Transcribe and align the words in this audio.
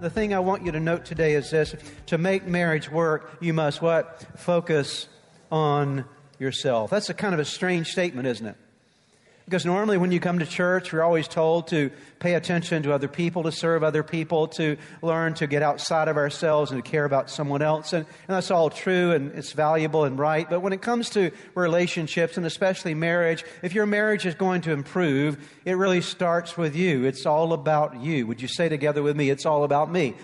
The 0.00 0.10
thing 0.10 0.34
I 0.34 0.40
want 0.40 0.64
you 0.64 0.72
to 0.72 0.80
note 0.80 1.04
today 1.04 1.34
is 1.34 1.50
this 1.50 1.74
to 2.06 2.18
make 2.18 2.46
marriage 2.46 2.90
work, 2.90 3.38
you 3.40 3.54
must 3.54 3.80
what? 3.80 4.26
Focus 4.36 5.08
on 5.50 6.04
yourself. 6.38 6.90
That's 6.90 7.08
a 7.10 7.14
kind 7.14 7.32
of 7.32 7.40
a 7.40 7.44
strange 7.44 7.90
statement, 7.90 8.26
isn't 8.26 8.46
it? 8.46 8.56
Because 9.44 9.66
normally 9.66 9.98
when 9.98 10.10
you 10.10 10.20
come 10.20 10.38
to 10.38 10.46
church, 10.46 10.90
you're 10.90 11.02
always 11.02 11.28
told 11.28 11.68
to 11.68 11.90
pay 12.18 12.34
attention 12.34 12.82
to 12.84 12.94
other 12.94 13.08
people, 13.08 13.42
to 13.42 13.52
serve 13.52 13.82
other 13.82 14.02
people, 14.02 14.48
to 14.48 14.78
learn 15.02 15.34
to 15.34 15.46
get 15.46 15.62
outside 15.62 16.08
of 16.08 16.16
ourselves 16.16 16.70
and 16.70 16.82
to 16.82 16.90
care 16.90 17.04
about 17.04 17.28
someone 17.28 17.60
else. 17.60 17.92
And, 17.92 18.06
and, 18.06 18.34
that's 18.34 18.50
all 18.50 18.70
true 18.70 19.12
and 19.12 19.32
it's 19.32 19.52
valuable 19.52 20.04
and 20.04 20.18
right. 20.18 20.48
But 20.48 20.60
when 20.60 20.72
it 20.72 20.80
comes 20.80 21.10
to 21.10 21.30
relationships 21.54 22.38
and 22.38 22.46
especially 22.46 22.94
marriage, 22.94 23.44
if 23.62 23.74
your 23.74 23.84
marriage 23.84 24.24
is 24.24 24.34
going 24.34 24.62
to 24.62 24.72
improve, 24.72 25.36
it 25.66 25.74
really 25.74 26.00
starts 26.00 26.56
with 26.56 26.74
you. 26.74 27.04
It's 27.04 27.26
all 27.26 27.52
about 27.52 28.00
you. 28.00 28.26
Would 28.26 28.40
you 28.40 28.48
say 28.48 28.70
together 28.70 29.02
with 29.02 29.14
me, 29.14 29.28
it's 29.28 29.44
all 29.44 29.64
about 29.64 29.92
me? 29.92 30.14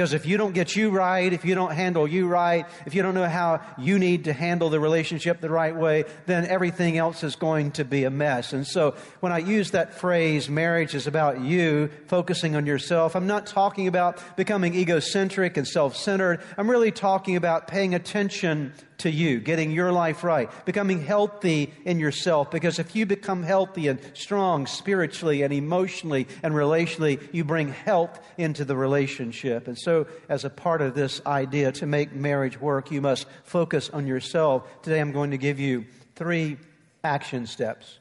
Because 0.00 0.14
if 0.14 0.24
you 0.24 0.38
don't 0.38 0.54
get 0.54 0.76
you 0.76 0.88
right, 0.88 1.30
if 1.30 1.44
you 1.44 1.54
don't 1.54 1.72
handle 1.72 2.08
you 2.08 2.26
right, 2.26 2.64
if 2.86 2.94
you 2.94 3.02
don't 3.02 3.12
know 3.12 3.28
how 3.28 3.60
you 3.76 3.98
need 3.98 4.24
to 4.24 4.32
handle 4.32 4.70
the 4.70 4.80
relationship 4.80 5.42
the 5.42 5.50
right 5.50 5.76
way, 5.76 6.06
then 6.24 6.46
everything 6.46 6.96
else 6.96 7.22
is 7.22 7.36
going 7.36 7.72
to 7.72 7.84
be 7.84 8.04
a 8.04 8.10
mess. 8.10 8.54
And 8.54 8.66
so 8.66 8.94
when 9.20 9.30
I 9.30 9.40
use 9.40 9.72
that 9.72 9.92
phrase, 9.92 10.48
marriage 10.48 10.94
is 10.94 11.06
about 11.06 11.42
you, 11.42 11.90
focusing 12.06 12.56
on 12.56 12.64
yourself, 12.64 13.14
I'm 13.14 13.26
not 13.26 13.46
talking 13.46 13.88
about 13.88 14.38
becoming 14.38 14.74
egocentric 14.74 15.58
and 15.58 15.68
self 15.68 15.94
centered. 15.96 16.40
I'm 16.56 16.70
really 16.70 16.92
talking 16.92 17.36
about 17.36 17.68
paying 17.68 17.94
attention 17.94 18.72
to 19.00 19.10
you, 19.10 19.40
getting 19.40 19.70
your 19.70 19.92
life 19.92 20.22
right, 20.22 20.48
becoming 20.64 21.02
healthy 21.02 21.72
in 21.84 21.98
yourself. 21.98 22.50
Because 22.50 22.78
if 22.78 22.94
you 22.94 23.06
become 23.06 23.42
healthy 23.42 23.88
and 23.88 23.98
strong 24.14 24.66
spiritually 24.66 25.42
and 25.42 25.52
emotionally 25.52 26.28
and 26.42 26.54
relationally, 26.54 27.20
you 27.32 27.44
bring 27.44 27.68
health 27.68 28.20
into 28.38 28.64
the 28.64 28.76
relationship. 28.76 29.68
And 29.68 29.78
so, 29.78 29.89
as 30.28 30.44
a 30.44 30.50
part 30.50 30.82
of 30.82 30.94
this 30.94 31.20
idea 31.26 31.72
to 31.72 31.86
make 31.86 32.12
marriage 32.12 32.60
work, 32.60 32.90
you 32.90 33.00
must 33.00 33.26
focus 33.44 33.90
on 33.90 34.06
yourself. 34.06 34.82
Today, 34.82 35.00
I'm 35.00 35.12
going 35.12 35.30
to 35.30 35.38
give 35.38 35.60
you 35.60 35.86
three 36.14 36.56
action 37.02 37.46
steps 37.46 37.98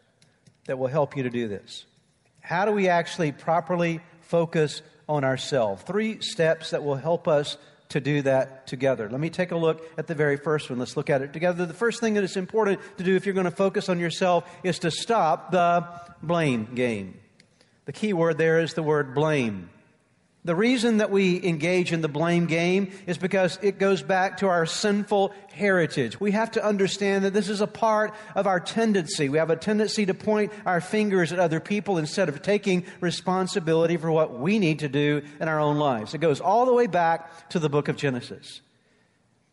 that 0.66 0.78
will 0.78 0.88
help 0.88 1.18
you 1.18 1.24
to 1.24 1.30
do 1.30 1.48
this. 1.48 1.86
How 2.42 2.66
do 2.66 2.72
we 2.72 2.88
actually 2.88 3.32
properly 3.32 4.02
focus 4.22 4.82
on 5.08 5.24
ourselves? 5.24 5.84
Three 5.84 6.22
steps 6.22 6.72
that 6.72 6.84
will 6.84 6.96
help 6.96 7.28
us 7.28 7.58
to 7.90 8.00
do 8.00 8.22
that 8.22 8.68
together. 8.68 9.10
Let 9.10 9.20
me 9.20 9.30
take 9.30 9.52
a 9.52 9.58
look 9.58 9.84
at 9.98 10.08
the 10.08 10.16
very 10.16 10.38
first 10.38 10.70
one. 10.70 10.78
Let's 10.80 10.96
look 10.96 11.10
at 11.10 11.22
it 11.22 11.34
together. 11.34 11.66
The 11.66 11.74
first 11.74 12.00
thing 12.00 12.14
that 12.14 12.24
is 12.24 12.38
important 12.38 12.80
to 12.98 13.04
do 13.04 13.16
if 13.16 13.26
you're 13.26 13.34
going 13.34 13.46
to 13.46 13.52
focus 13.52 13.90
on 13.90 14.00
yourself 14.00 14.50
is 14.64 14.80
to 14.80 14.92
stop 14.92 15.52
the 15.52 15.88
blame 16.22 16.70
game. 16.76 17.20
The 17.86 17.94
key 17.94 18.14
word 18.14 18.38
there 18.38 18.60
is 18.60 18.76
the 18.76 18.84
word 18.84 19.16
blame. 19.16 19.70
The 20.50 20.56
reason 20.56 20.98
that 20.98 21.12
we 21.12 21.46
engage 21.46 21.94
in 21.94 22.02
the 22.02 22.08
blame 22.08 22.48
game 22.48 22.92
is 23.06 23.20
because 23.20 23.60
it 23.62 23.78
goes 23.78 24.02
back 24.02 24.38
to 24.38 24.48
our 24.48 24.66
sinful 24.66 25.32
heritage. 25.54 26.20
We 26.20 26.32
have 26.32 26.50
to 26.54 26.66
understand 26.66 27.24
that 27.24 27.36
this 27.36 27.50
is 27.50 27.62
a 27.62 27.68
part 27.68 28.16
of 28.34 28.48
our 28.48 28.60
tendency. 28.60 29.30
We 29.30 29.38
have 29.38 29.52
a 29.52 29.56
tendency 29.56 30.08
to 30.08 30.16
point 30.16 30.52
our 30.66 30.82
fingers 30.82 31.32
at 31.32 31.38
other 31.38 31.60
people 31.60 32.00
instead 32.00 32.30
of 32.30 32.42
taking 32.42 32.84
responsibility 33.00 33.96
for 33.98 34.12
what 34.12 34.40
we 34.40 34.58
need 34.58 34.80
to 34.80 34.90
do 34.90 35.22
in 35.40 35.48
our 35.48 35.60
own 35.60 35.78
lives. 35.78 36.16
It 36.16 36.18
goes 36.18 36.42
all 36.42 36.66
the 36.66 36.74
way 36.74 36.88
back 36.88 37.50
to 37.50 37.60
the 37.60 37.70
book 37.70 37.88
of 37.88 37.96
Genesis. 37.96 38.62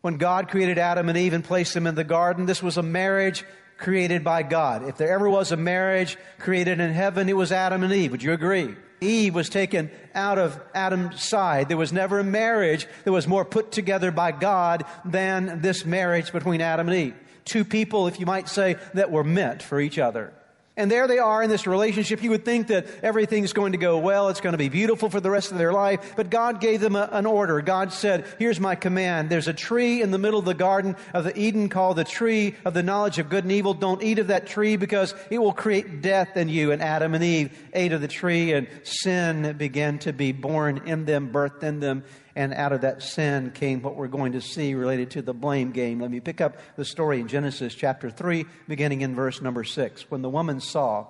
When 0.01 0.17
God 0.17 0.49
created 0.49 0.79
Adam 0.79 1.09
and 1.09 1.17
Eve 1.19 1.33
and 1.33 1.43
placed 1.43 1.75
them 1.75 1.85
in 1.85 1.93
the 1.93 2.03
garden, 2.03 2.47
this 2.47 2.63
was 2.63 2.77
a 2.77 2.81
marriage 2.81 3.45
created 3.77 4.23
by 4.23 4.41
God. 4.41 4.89
If 4.89 4.97
there 4.97 5.13
ever 5.13 5.29
was 5.29 5.51
a 5.51 5.57
marriage 5.57 6.17
created 6.39 6.79
in 6.79 6.91
heaven, 6.91 7.29
it 7.29 7.37
was 7.37 7.51
Adam 7.51 7.83
and 7.83 7.93
Eve. 7.93 8.09
Would 8.09 8.23
you 8.23 8.33
agree? 8.33 8.75
Eve 9.01 9.35
was 9.35 9.49
taken 9.49 9.91
out 10.15 10.37
of 10.37 10.59
Adam's 10.73 11.23
side. 11.23 11.69
There 11.69 11.77
was 11.77 11.93
never 11.93 12.19
a 12.19 12.23
marriage 12.23 12.87
that 13.03 13.11
was 13.11 13.27
more 13.27 13.45
put 13.45 13.71
together 13.71 14.11
by 14.11 14.31
God 14.31 14.85
than 15.05 15.61
this 15.61 15.85
marriage 15.85 16.31
between 16.31 16.61
Adam 16.61 16.89
and 16.89 16.97
Eve. 16.97 17.15
Two 17.45 17.63
people, 17.63 18.07
if 18.07 18.19
you 18.19 18.25
might 18.25 18.49
say, 18.49 18.75
that 18.93 19.11
were 19.11 19.23
meant 19.23 19.63
for 19.63 19.79
each 19.79 19.97
other. 19.99 20.33
And 20.77 20.91
there 20.91 21.07
they 21.07 21.17
are 21.17 21.41
in 21.41 21.49
this 21.49 21.65
relationship. 21.65 22.21
You 22.21 22.29
would 22.29 22.45
think 22.45 22.67
that 22.67 22.85
everything's 23.01 23.51
going 23.51 23.71
to 23.71 23.79
go 23.79 23.97
well. 23.97 24.29
It's 24.29 24.41
going 24.41 24.53
to 24.53 24.59
be 24.59 24.69
beautiful 24.69 25.09
for 25.09 25.19
the 25.19 25.31
rest 25.31 25.51
of 25.51 25.57
their 25.57 25.73
life. 25.73 26.13
But 26.15 26.29
God 26.29 26.61
gave 26.61 26.81
them 26.81 26.95
a, 26.95 27.09
an 27.11 27.25
order. 27.25 27.59
God 27.61 27.91
said, 27.91 28.25
here's 28.37 28.59
my 28.59 28.75
command. 28.75 29.31
There's 29.31 29.47
a 29.47 29.53
tree 29.53 30.03
in 30.03 30.11
the 30.11 30.19
middle 30.19 30.37
of 30.37 30.45
the 30.45 30.53
garden 30.53 30.95
of 31.15 31.23
the 31.23 31.37
Eden 31.37 31.67
called 31.67 31.97
the 31.97 32.03
tree 32.03 32.55
of 32.63 32.75
the 32.75 32.83
knowledge 32.83 33.17
of 33.17 33.27
good 33.27 33.43
and 33.43 33.51
evil. 33.51 33.73
Don't 33.73 34.03
eat 34.03 34.19
of 34.19 34.27
that 34.27 34.45
tree 34.45 34.77
because 34.77 35.15
it 35.31 35.39
will 35.39 35.51
create 35.51 36.01
death 36.01 36.37
in 36.37 36.47
you. 36.47 36.71
And 36.71 36.81
Adam 36.81 37.15
and 37.15 37.23
Eve 37.23 37.57
ate 37.73 37.91
of 37.91 38.01
the 38.01 38.07
tree 38.07 38.53
and 38.53 38.67
sin 38.83 39.55
began 39.57 39.97
to 39.99 40.13
be 40.13 40.31
born 40.31 40.83
in 40.85 41.05
them, 41.05 41.31
birthed 41.31 41.63
in 41.63 41.79
them. 41.79 42.03
And 42.37 42.53
out 42.53 42.71
of 42.71 42.81
that 42.81 43.01
sin 43.01 43.49
came 43.49 43.81
what 43.81 43.95
we're 43.95 44.07
going 44.07 44.33
to 44.33 44.41
see 44.41 44.75
related 44.75 45.09
to 45.11 45.23
the 45.23 45.33
blame 45.33 45.71
game. 45.71 45.99
Let 45.99 46.11
me 46.11 46.19
pick 46.19 46.39
up 46.39 46.57
the 46.75 46.85
story 46.85 47.19
in 47.19 47.27
Genesis 47.27 47.73
chapter 47.73 48.11
3, 48.11 48.45
beginning 48.67 49.01
in 49.01 49.15
verse 49.15 49.41
number 49.41 49.63
6. 49.63 50.11
When 50.11 50.21
the 50.21 50.29
woman 50.29 50.61
saw 50.61 51.07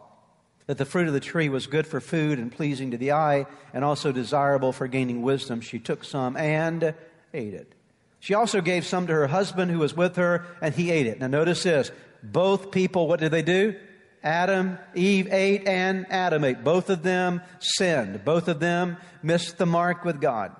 that 0.67 0.77
the 0.77 0.85
fruit 0.85 1.09
of 1.09 1.13
the 1.13 1.19
tree 1.19 1.49
was 1.49 1.67
good 1.67 1.85
for 1.85 1.99
food 1.99 2.39
and 2.39 2.49
pleasing 2.49 2.91
to 2.91 2.97
the 2.97 3.11
eye, 3.11 3.45
and 3.73 3.83
also 3.83 4.13
desirable 4.13 4.71
for 4.71 4.88
gaining 4.88 5.21
wisdom, 5.21 5.59
she 5.59 5.79
took 5.79 6.05
some 6.05 6.38
and 6.38 6.93
ate 7.33 7.53
it. 7.53 7.73
She 8.21 8.33
also 8.33 8.61
gave 8.61 8.85
some 8.85 9.05
to 9.07 9.13
her 9.13 9.27
husband 9.27 9.69
who 9.69 9.79
was 9.79 9.97
with 9.97 10.15
her, 10.15 10.45
and 10.61 10.73
he 10.73 10.91
ate 10.91 11.07
it. 11.07 11.19
Now, 11.19 11.27
notice 11.27 11.63
this 11.63 11.91
both 12.23 12.71
people, 12.71 13.05
what 13.05 13.19
did 13.19 13.33
they 13.33 13.44
do? 13.44 13.75
Adam, 14.23 14.79
Eve 14.95 15.27
ate, 15.29 15.67
and 15.67 16.09
Adam 16.09 16.45
ate. 16.45 16.63
Both 16.63 16.89
of 16.89 17.03
them 17.03 17.41
sinned. 17.59 18.23
Both 18.23 18.47
of 18.47 18.61
them 18.61 18.95
missed 19.21 19.57
the 19.57 19.65
mark 19.65 20.05
with 20.05 20.21
God. 20.21 20.55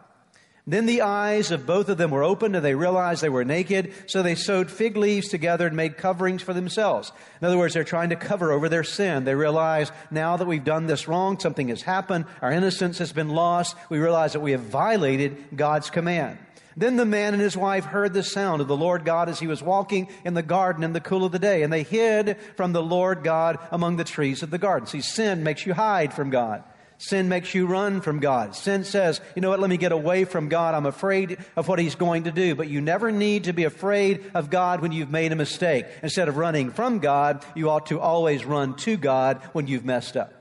Then 0.70 0.86
the 0.86 1.02
eyes 1.02 1.52
of 1.52 1.66
both 1.66 1.88
of 1.88 1.98
them 1.98 2.12
were 2.12 2.26
opened 2.26 2.54
and 2.58 2.64
they 2.64 2.76
realized 2.76 3.24
they 3.24 3.30
were 3.30 3.46
naked. 3.46 3.94
So 4.08 4.22
they 4.22 4.36
sewed 4.36 4.70
fig 4.70 4.98
leaves 4.98 5.30
together 5.30 5.66
and 5.66 5.78
made 5.78 5.96
coverings 5.96 6.42
for 6.42 6.54
themselves. 6.54 7.14
In 7.42 7.48
other 7.48 7.58
words, 7.58 7.74
they're 7.74 7.86
trying 7.86 8.10
to 8.10 8.18
cover 8.18 8.52
over 8.52 8.68
their 8.68 8.84
sin. 8.84 9.24
They 9.24 9.34
realize 9.34 9.94
now 10.12 10.36
that 10.36 10.46
we've 10.46 10.66
done 10.66 10.86
this 10.86 11.08
wrong, 11.08 11.40
something 11.40 11.70
has 11.70 11.84
happened. 11.84 12.26
Our 12.42 12.52
innocence 12.52 12.98
has 12.98 13.14
been 13.14 13.30
lost. 13.30 13.78
We 13.90 14.00
realize 14.00 14.34
that 14.34 14.42
we 14.42 14.52
have 14.52 14.62
violated 14.62 15.56
God's 15.56 15.90
command. 15.90 16.38
Then 16.76 16.98
the 16.98 17.06
man 17.06 17.34
and 17.34 17.42
his 17.42 17.58
wife 17.58 17.86
heard 17.86 18.14
the 18.14 18.22
sound 18.22 18.62
of 18.62 18.68
the 18.68 18.78
Lord 18.78 19.04
God 19.04 19.30
as 19.30 19.40
he 19.40 19.48
was 19.48 19.64
walking 19.64 20.10
in 20.24 20.36
the 20.36 20.44
garden 20.44 20.84
in 20.84 20.94
the 20.94 21.00
cool 21.00 21.26
of 21.26 21.32
the 21.32 21.40
day, 21.40 21.64
and 21.64 21.74
they 21.74 21.82
hid 21.82 22.38
from 22.56 22.72
the 22.72 22.84
Lord 22.84 23.24
God 23.24 23.58
among 23.72 23.96
the 23.96 24.04
trees 24.04 24.44
of 24.44 24.52
the 24.52 24.60
garden. 24.60 24.86
See, 24.86 25.02
sin 25.02 25.44
makes 25.44 25.66
you 25.66 25.74
hide 25.74 26.14
from 26.14 26.30
God. 26.30 26.64
Sin 27.00 27.30
makes 27.30 27.54
you 27.54 27.68
run 27.68 28.02
from 28.02 28.20
God. 28.20 28.56
Sin 28.56 28.84
says, 28.84 29.22
you 29.36 29.42
know 29.42 29.50
what, 29.50 29.60
let 29.60 29.70
me 29.70 29.78
get 29.78 29.92
away 29.92 30.26
from 30.26 30.50
God. 30.50 30.74
I'm 30.74 30.88
afraid 30.88 31.38
of 31.56 31.68
what 31.68 31.78
He's 31.78 31.96
going 31.96 32.24
to 32.24 32.32
do. 32.32 32.56
But 32.56 32.70
you 32.70 32.82
never 32.82 33.12
need 33.12 33.44
to 33.46 33.54
be 33.54 33.66
afraid 33.66 34.32
of 34.34 34.50
God 34.50 34.82
when 34.82 34.92
you've 34.92 35.12
made 35.12 35.32
a 35.32 35.36
mistake. 35.36 35.86
Instead 36.02 36.28
of 36.28 36.38
running 36.38 36.72
from 36.72 37.00
God, 37.00 37.46
you 37.54 37.70
ought 37.70 37.88
to 37.88 38.00
always 38.00 38.46
run 38.46 38.76
to 38.78 38.98
God 38.98 39.42
when 39.54 39.68
you've 39.68 39.86
messed 39.86 40.18
up. 40.18 40.34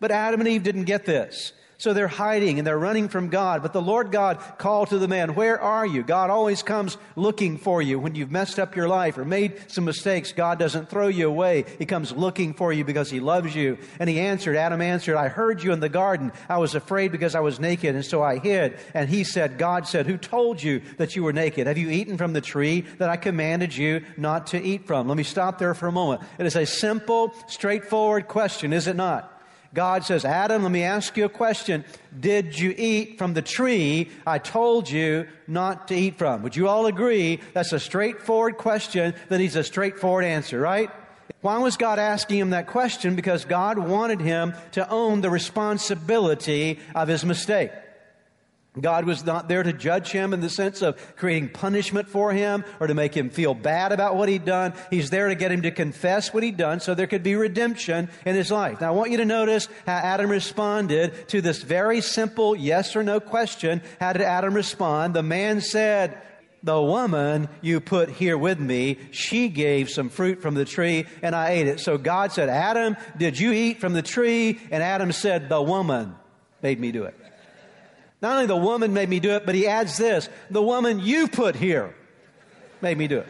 But 0.00 0.10
Adam 0.10 0.40
and 0.40 0.48
Eve 0.48 0.62
didn't 0.62 0.84
get 0.84 1.06
this. 1.06 1.52
So 1.80 1.94
they're 1.94 2.08
hiding 2.08 2.58
and 2.58 2.66
they're 2.66 2.78
running 2.78 3.08
from 3.08 3.30
God. 3.30 3.62
But 3.62 3.72
the 3.72 3.80
Lord 3.80 4.12
God 4.12 4.38
called 4.58 4.90
to 4.90 4.98
the 4.98 5.08
man, 5.08 5.34
Where 5.34 5.58
are 5.58 5.86
you? 5.86 6.02
God 6.02 6.28
always 6.28 6.62
comes 6.62 6.98
looking 7.16 7.56
for 7.56 7.80
you. 7.80 7.98
When 7.98 8.14
you've 8.14 8.30
messed 8.30 8.58
up 8.58 8.76
your 8.76 8.86
life 8.86 9.16
or 9.16 9.24
made 9.24 9.72
some 9.72 9.86
mistakes, 9.86 10.32
God 10.32 10.58
doesn't 10.58 10.90
throw 10.90 11.08
you 11.08 11.26
away. 11.26 11.64
He 11.78 11.86
comes 11.86 12.12
looking 12.12 12.52
for 12.52 12.70
you 12.70 12.84
because 12.84 13.10
He 13.10 13.18
loves 13.18 13.56
you. 13.56 13.78
And 13.98 14.10
He 14.10 14.20
answered, 14.20 14.56
Adam 14.56 14.82
answered, 14.82 15.16
I 15.16 15.28
heard 15.28 15.62
you 15.62 15.72
in 15.72 15.80
the 15.80 15.88
garden. 15.88 16.32
I 16.50 16.58
was 16.58 16.74
afraid 16.74 17.12
because 17.12 17.34
I 17.34 17.40
was 17.40 17.58
naked, 17.58 17.94
and 17.94 18.04
so 18.04 18.22
I 18.22 18.36
hid. 18.36 18.78
And 18.92 19.08
He 19.08 19.24
said, 19.24 19.56
God 19.56 19.88
said, 19.88 20.06
Who 20.06 20.18
told 20.18 20.62
you 20.62 20.82
that 20.98 21.16
you 21.16 21.22
were 21.22 21.32
naked? 21.32 21.66
Have 21.66 21.78
you 21.78 21.88
eaten 21.88 22.18
from 22.18 22.34
the 22.34 22.42
tree 22.42 22.82
that 22.98 23.08
I 23.08 23.16
commanded 23.16 23.74
you 23.74 24.04
not 24.18 24.48
to 24.48 24.62
eat 24.62 24.86
from? 24.86 25.08
Let 25.08 25.16
me 25.16 25.22
stop 25.22 25.58
there 25.58 25.72
for 25.72 25.86
a 25.86 25.92
moment. 25.92 26.20
It 26.36 26.44
is 26.44 26.56
a 26.56 26.66
simple, 26.66 27.34
straightforward 27.46 28.28
question, 28.28 28.74
is 28.74 28.86
it 28.86 28.96
not? 28.96 29.29
God 29.72 30.04
says, 30.04 30.24
Adam, 30.24 30.64
let 30.64 30.72
me 30.72 30.82
ask 30.82 31.16
you 31.16 31.24
a 31.24 31.28
question. 31.28 31.84
Did 32.18 32.58
you 32.58 32.74
eat 32.76 33.18
from 33.18 33.34
the 33.34 33.42
tree 33.42 34.10
I 34.26 34.38
told 34.38 34.90
you 34.90 35.28
not 35.46 35.88
to 35.88 35.94
eat 35.94 36.18
from? 36.18 36.42
Would 36.42 36.56
you 36.56 36.66
all 36.68 36.86
agree 36.86 37.40
that's 37.54 37.72
a 37.72 37.78
straightforward 37.78 38.56
question 38.56 39.14
that 39.28 39.38
needs 39.38 39.54
a 39.54 39.62
straightforward 39.62 40.24
answer, 40.24 40.58
right? 40.58 40.90
Why 41.40 41.58
was 41.58 41.76
God 41.76 41.98
asking 41.98 42.38
him 42.38 42.50
that 42.50 42.66
question? 42.66 43.14
Because 43.14 43.44
God 43.44 43.78
wanted 43.78 44.20
him 44.20 44.54
to 44.72 44.88
own 44.90 45.20
the 45.20 45.30
responsibility 45.30 46.80
of 46.94 47.08
his 47.08 47.24
mistake. 47.24 47.70
God 48.78 49.04
was 49.04 49.24
not 49.24 49.48
there 49.48 49.64
to 49.64 49.72
judge 49.72 50.12
him 50.12 50.32
in 50.32 50.40
the 50.40 50.48
sense 50.48 50.80
of 50.80 51.16
creating 51.16 51.48
punishment 51.48 52.08
for 52.08 52.32
him 52.32 52.64
or 52.78 52.86
to 52.86 52.94
make 52.94 53.16
him 53.16 53.28
feel 53.28 53.52
bad 53.52 53.90
about 53.90 54.14
what 54.14 54.28
he'd 54.28 54.44
done. 54.44 54.74
He's 54.90 55.10
there 55.10 55.28
to 55.28 55.34
get 55.34 55.50
him 55.50 55.62
to 55.62 55.72
confess 55.72 56.32
what 56.32 56.44
he'd 56.44 56.56
done 56.56 56.78
so 56.78 56.94
there 56.94 57.08
could 57.08 57.24
be 57.24 57.34
redemption 57.34 58.08
in 58.24 58.36
his 58.36 58.50
life. 58.52 58.80
Now 58.80 58.88
I 58.88 58.96
want 58.96 59.10
you 59.10 59.16
to 59.16 59.24
notice 59.24 59.68
how 59.86 59.96
Adam 59.96 60.30
responded 60.30 61.28
to 61.28 61.40
this 61.40 61.62
very 61.62 62.00
simple 62.00 62.54
yes 62.54 62.94
or 62.94 63.02
no 63.02 63.18
question. 63.18 63.82
How 63.98 64.12
did 64.12 64.22
Adam 64.22 64.54
respond? 64.54 65.14
The 65.14 65.22
man 65.24 65.60
said, 65.60 66.22
the 66.62 66.80
woman 66.80 67.48
you 67.62 67.80
put 67.80 68.10
here 68.10 68.38
with 68.38 68.60
me, 68.60 68.98
she 69.10 69.48
gave 69.48 69.90
some 69.90 70.10
fruit 70.10 70.42
from 70.42 70.54
the 70.54 70.64
tree 70.64 71.06
and 71.22 71.34
I 71.34 71.50
ate 71.50 71.66
it. 71.66 71.80
So 71.80 71.98
God 71.98 72.30
said, 72.30 72.48
Adam, 72.48 72.96
did 73.18 73.38
you 73.38 73.50
eat 73.50 73.80
from 73.80 73.94
the 73.94 74.02
tree? 74.02 74.60
And 74.70 74.82
Adam 74.82 75.10
said, 75.10 75.48
the 75.48 75.60
woman 75.60 76.14
made 76.62 76.78
me 76.78 76.92
do 76.92 77.04
it. 77.04 77.19
Not 78.22 78.34
only 78.34 78.46
the 78.46 78.56
woman 78.56 78.92
made 78.92 79.08
me 79.08 79.20
do 79.20 79.30
it, 79.30 79.46
but 79.46 79.54
he 79.54 79.66
adds 79.66 79.96
this 79.96 80.28
the 80.50 80.62
woman 80.62 81.00
you 81.00 81.28
put 81.28 81.56
here 81.56 81.94
made 82.80 82.98
me 82.98 83.08
do 83.08 83.18
it. 83.18 83.28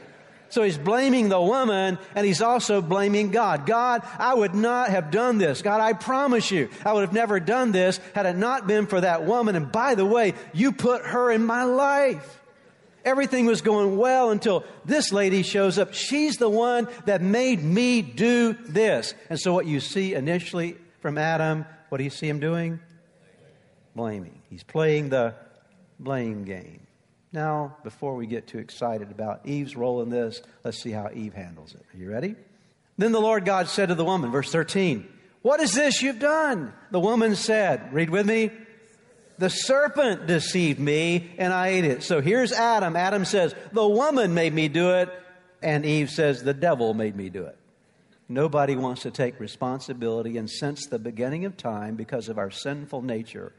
So 0.50 0.64
he's 0.64 0.76
blaming 0.76 1.28
the 1.28 1.40
woman 1.40 1.96
and 2.14 2.26
he's 2.26 2.42
also 2.42 2.82
blaming 2.82 3.30
God. 3.30 3.66
God, 3.66 4.02
I 4.18 4.34
would 4.34 4.54
not 4.54 4.90
have 4.90 5.12
done 5.12 5.38
this. 5.38 5.62
God, 5.62 5.80
I 5.80 5.92
promise 5.92 6.50
you, 6.50 6.68
I 6.84 6.92
would 6.92 7.02
have 7.02 7.12
never 7.12 7.38
done 7.38 7.70
this 7.70 8.00
had 8.14 8.26
it 8.26 8.36
not 8.36 8.66
been 8.66 8.86
for 8.86 9.00
that 9.00 9.24
woman. 9.24 9.54
And 9.54 9.70
by 9.70 9.94
the 9.94 10.04
way, 10.04 10.34
you 10.52 10.72
put 10.72 11.06
her 11.06 11.30
in 11.30 11.46
my 11.46 11.62
life. 11.62 12.38
Everything 13.04 13.46
was 13.46 13.62
going 13.62 13.96
well 13.96 14.30
until 14.30 14.64
this 14.84 15.12
lady 15.12 15.42
shows 15.42 15.78
up. 15.78 15.94
She's 15.94 16.36
the 16.36 16.50
one 16.50 16.88
that 17.06 17.22
made 17.22 17.62
me 17.62 18.02
do 18.02 18.52
this. 18.52 19.14
And 19.30 19.38
so 19.38 19.54
what 19.54 19.66
you 19.66 19.78
see 19.78 20.14
initially 20.14 20.76
from 21.00 21.16
Adam, 21.16 21.64
what 21.90 21.98
do 21.98 22.04
you 22.04 22.10
see 22.10 22.28
him 22.28 22.40
doing? 22.40 22.80
Blaming. 23.94 24.42
He's 24.48 24.62
playing 24.62 25.08
the 25.08 25.34
blame 25.98 26.44
game. 26.44 26.86
Now, 27.32 27.76
before 27.84 28.16
we 28.16 28.26
get 28.26 28.48
too 28.48 28.58
excited 28.58 29.10
about 29.10 29.46
Eve's 29.46 29.76
role 29.76 30.02
in 30.02 30.10
this, 30.10 30.42
let's 30.64 30.82
see 30.82 30.90
how 30.90 31.10
Eve 31.14 31.34
handles 31.34 31.74
it. 31.74 31.84
Are 31.94 31.98
you 31.98 32.10
ready? 32.10 32.34
Then 32.98 33.12
the 33.12 33.20
Lord 33.20 33.44
God 33.44 33.68
said 33.68 33.88
to 33.88 33.94
the 33.94 34.04
woman, 34.04 34.30
verse 34.30 34.50
13, 34.50 35.08
What 35.42 35.60
is 35.60 35.72
this 35.72 36.02
you've 36.02 36.18
done? 36.18 36.72
The 36.90 37.00
woman 37.00 37.36
said, 37.36 37.92
Read 37.92 38.10
with 38.10 38.26
me. 38.26 38.50
The 39.38 39.48
serpent 39.48 40.26
deceived 40.26 40.78
me 40.78 41.30
and 41.38 41.52
I 41.52 41.68
ate 41.68 41.84
it. 41.84 42.02
So 42.02 42.20
here's 42.20 42.52
Adam. 42.52 42.96
Adam 42.96 43.24
says, 43.24 43.54
The 43.72 43.88
woman 43.88 44.34
made 44.34 44.52
me 44.52 44.68
do 44.68 44.90
it. 44.90 45.08
And 45.62 45.86
Eve 45.86 46.10
says, 46.10 46.42
The 46.42 46.52
devil 46.52 46.94
made 46.94 47.16
me 47.16 47.30
do 47.30 47.44
it. 47.44 47.56
Nobody 48.28 48.76
wants 48.76 49.02
to 49.02 49.10
take 49.10 49.40
responsibility. 49.40 50.36
And 50.36 50.50
since 50.50 50.86
the 50.86 50.98
beginning 50.98 51.46
of 51.46 51.56
time, 51.56 51.96
because 51.96 52.28
of 52.28 52.38
our 52.38 52.50
sinful 52.50 53.02
nature, 53.02 53.52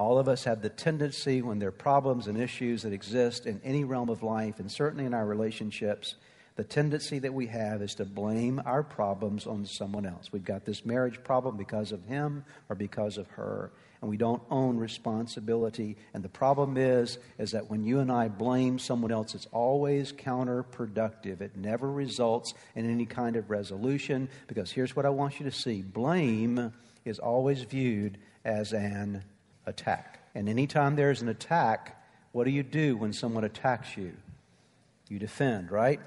all 0.00 0.18
of 0.18 0.28
us 0.28 0.44
have 0.44 0.62
the 0.62 0.70
tendency, 0.70 1.42
when 1.42 1.58
there 1.58 1.68
are 1.68 1.72
problems 1.72 2.26
and 2.26 2.40
issues 2.40 2.82
that 2.82 2.92
exist 2.92 3.44
in 3.44 3.60
any 3.62 3.84
realm 3.84 4.08
of 4.08 4.22
life, 4.22 4.58
and 4.58 4.72
certainly 4.72 5.04
in 5.04 5.12
our 5.12 5.26
relationships, 5.26 6.14
the 6.56 6.64
tendency 6.64 7.18
that 7.18 7.34
we 7.34 7.46
have 7.48 7.82
is 7.82 7.94
to 7.96 8.06
blame 8.06 8.62
our 8.64 8.82
problems 8.82 9.46
on 9.46 9.66
someone 9.66 10.06
else. 10.06 10.32
We've 10.32 10.42
got 10.42 10.64
this 10.64 10.86
marriage 10.86 11.22
problem 11.22 11.58
because 11.58 11.92
of 11.92 12.02
him 12.06 12.46
or 12.70 12.76
because 12.76 13.18
of 13.18 13.28
her, 13.32 13.72
and 14.00 14.08
we 14.08 14.16
don't 14.16 14.42
own 14.50 14.78
responsibility. 14.78 15.98
And 16.14 16.24
the 16.24 16.30
problem 16.30 16.78
is, 16.78 17.18
is 17.38 17.50
that 17.50 17.68
when 17.68 17.84
you 17.84 17.98
and 17.98 18.10
I 18.10 18.28
blame 18.28 18.78
someone 18.78 19.12
else, 19.12 19.34
it's 19.34 19.48
always 19.52 20.12
counterproductive. 20.14 21.42
It 21.42 21.56
never 21.56 21.90
results 21.90 22.54
in 22.74 22.90
any 22.90 23.04
kind 23.04 23.36
of 23.36 23.50
resolution 23.50 24.30
because 24.46 24.70
here's 24.70 24.96
what 24.96 25.04
I 25.04 25.10
want 25.10 25.40
you 25.40 25.44
to 25.44 25.52
see 25.52 25.82
blame 25.82 26.72
is 27.04 27.18
always 27.18 27.62
viewed 27.64 28.16
as 28.46 28.72
an 28.72 29.24
attack. 29.70 30.20
And 30.34 30.48
anytime 30.48 30.96
there's 30.96 31.22
an 31.22 31.28
attack, 31.28 31.96
what 32.32 32.44
do 32.44 32.50
you 32.50 32.62
do 32.62 32.96
when 32.96 33.12
someone 33.12 33.44
attacks 33.44 33.96
you? 33.96 34.12
You 35.08 35.18
defend, 35.18 35.70
right? 35.70 36.00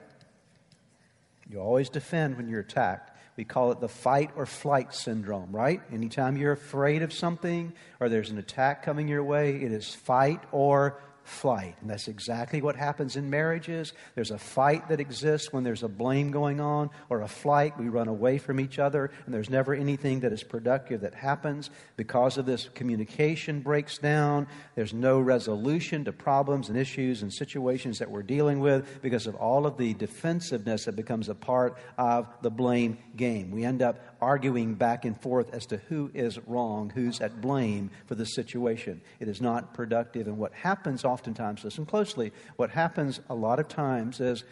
You 1.50 1.60
always 1.60 1.89
defend 1.89 2.38
when 2.38 2.48
you're 2.48 2.62
attacked. 2.62 3.10
We 3.36 3.44
call 3.44 3.71
it 3.71 3.80
the 3.80 3.89
fight 3.89 4.30
or 4.36 4.45
flight 4.45 4.94
syndrome, 4.94 5.51
right? 5.51 5.81
Anytime 5.92 6.38
you're 6.38 6.51
afraid 6.51 7.01
of 7.01 7.12
something 7.12 7.74
or 8.00 8.07
there's 8.07 8.30
an 8.30 8.38
attack 8.38 8.83
coming 8.83 9.07
your 9.07 9.24
way, 9.24 9.56
it 9.56 9.71
is 9.71 9.94
fight 9.94 10.39
or 10.51 11.01
flight. 11.24 11.75
And 11.81 11.90
that's 11.90 12.08
exactly 12.08 12.62
what 12.62 12.75
happens 12.75 13.16
in 13.16 13.30
marriages. 13.30 13.94
There's 14.16 14.31
a 14.31 14.38
fight 14.38 14.90
that 14.90 15.00
exists 15.00 15.54
when 15.54 15.64
there's 15.64 15.84
a 15.84 15.88
blame 15.88 16.31
going 16.31 16.60
on, 16.60 16.90
or 17.10 17.22
a 17.22 17.28
flight. 17.28 17.80
We 17.80 17.90
run 17.90 18.08
away 18.08 18.38
from 18.38 18.60
each 18.60 18.80
other, 18.80 19.10
and 19.25 19.34
there's 19.34 19.50
never 19.50 19.74
anything 19.74 20.20
that 20.22 20.34
is 20.34 20.44
productive 20.44 21.02
that 21.02 21.16
happens. 21.16 21.70
Because 21.96 22.38
of 22.38 22.46
this, 22.46 22.70
communication 22.74 23.62
breaks 23.62 23.98
down. 23.98 24.48
There's 24.75 24.94
no 24.94 25.20
resolution 25.20 26.06
to 26.06 26.12
problems 26.12 26.70
and 26.70 26.78
issues 26.78 27.22
and 27.22 27.34
situations 27.34 28.00
that 28.00 28.12
we're 28.12 28.24
dealing 28.24 28.60
with 28.60 29.02
because 29.02 29.28
of 29.28 29.36
all 29.36 29.66
of 29.66 29.78
the 29.78 29.94
defensiveness 29.94 30.86
that 30.86 30.96
becomes 30.96 31.30
a 31.30 31.36
part 31.36 31.78
of 31.98 32.28
the 32.42 32.52
blame 32.52 32.98
game. 33.16 33.52
We 33.52 33.64
end 33.64 33.81
up 33.81 34.12
arguing 34.24 34.74
back 34.74 35.06
and 35.06 35.20
forth 35.22 35.54
as 35.54 35.66
to 35.68 35.78
who 35.90 36.10
is 36.14 36.40
wrong, 36.48 36.90
who's 36.90 37.22
at 37.22 37.42
blame 37.42 37.92
for 38.08 38.16
the 38.16 38.25
situation. 38.25 39.02
It 39.20 39.28
is 39.28 39.42
not 39.42 39.74
productive. 39.74 40.28
And 40.28 40.38
what 40.38 40.54
happens 40.54 41.06
oftentimes, 41.06 41.64
listen 41.64 41.86
closely, 41.86 42.31
what 42.56 42.72
happens 42.72 43.20
a 43.30 43.36
lot 43.36 43.60
of 43.60 43.68
times 43.68 44.20
is 44.20 44.44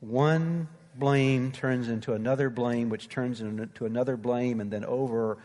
one 0.00 0.68
blame 0.94 1.52
turns 1.52 1.88
into 1.88 2.14
another 2.14 2.48
blame, 2.48 2.88
which 2.88 3.08
turns 3.08 3.40
into 3.40 3.84
another 3.84 4.16
blame, 4.16 4.60
and 4.60 4.70
then 4.70 4.84
over 4.84 5.38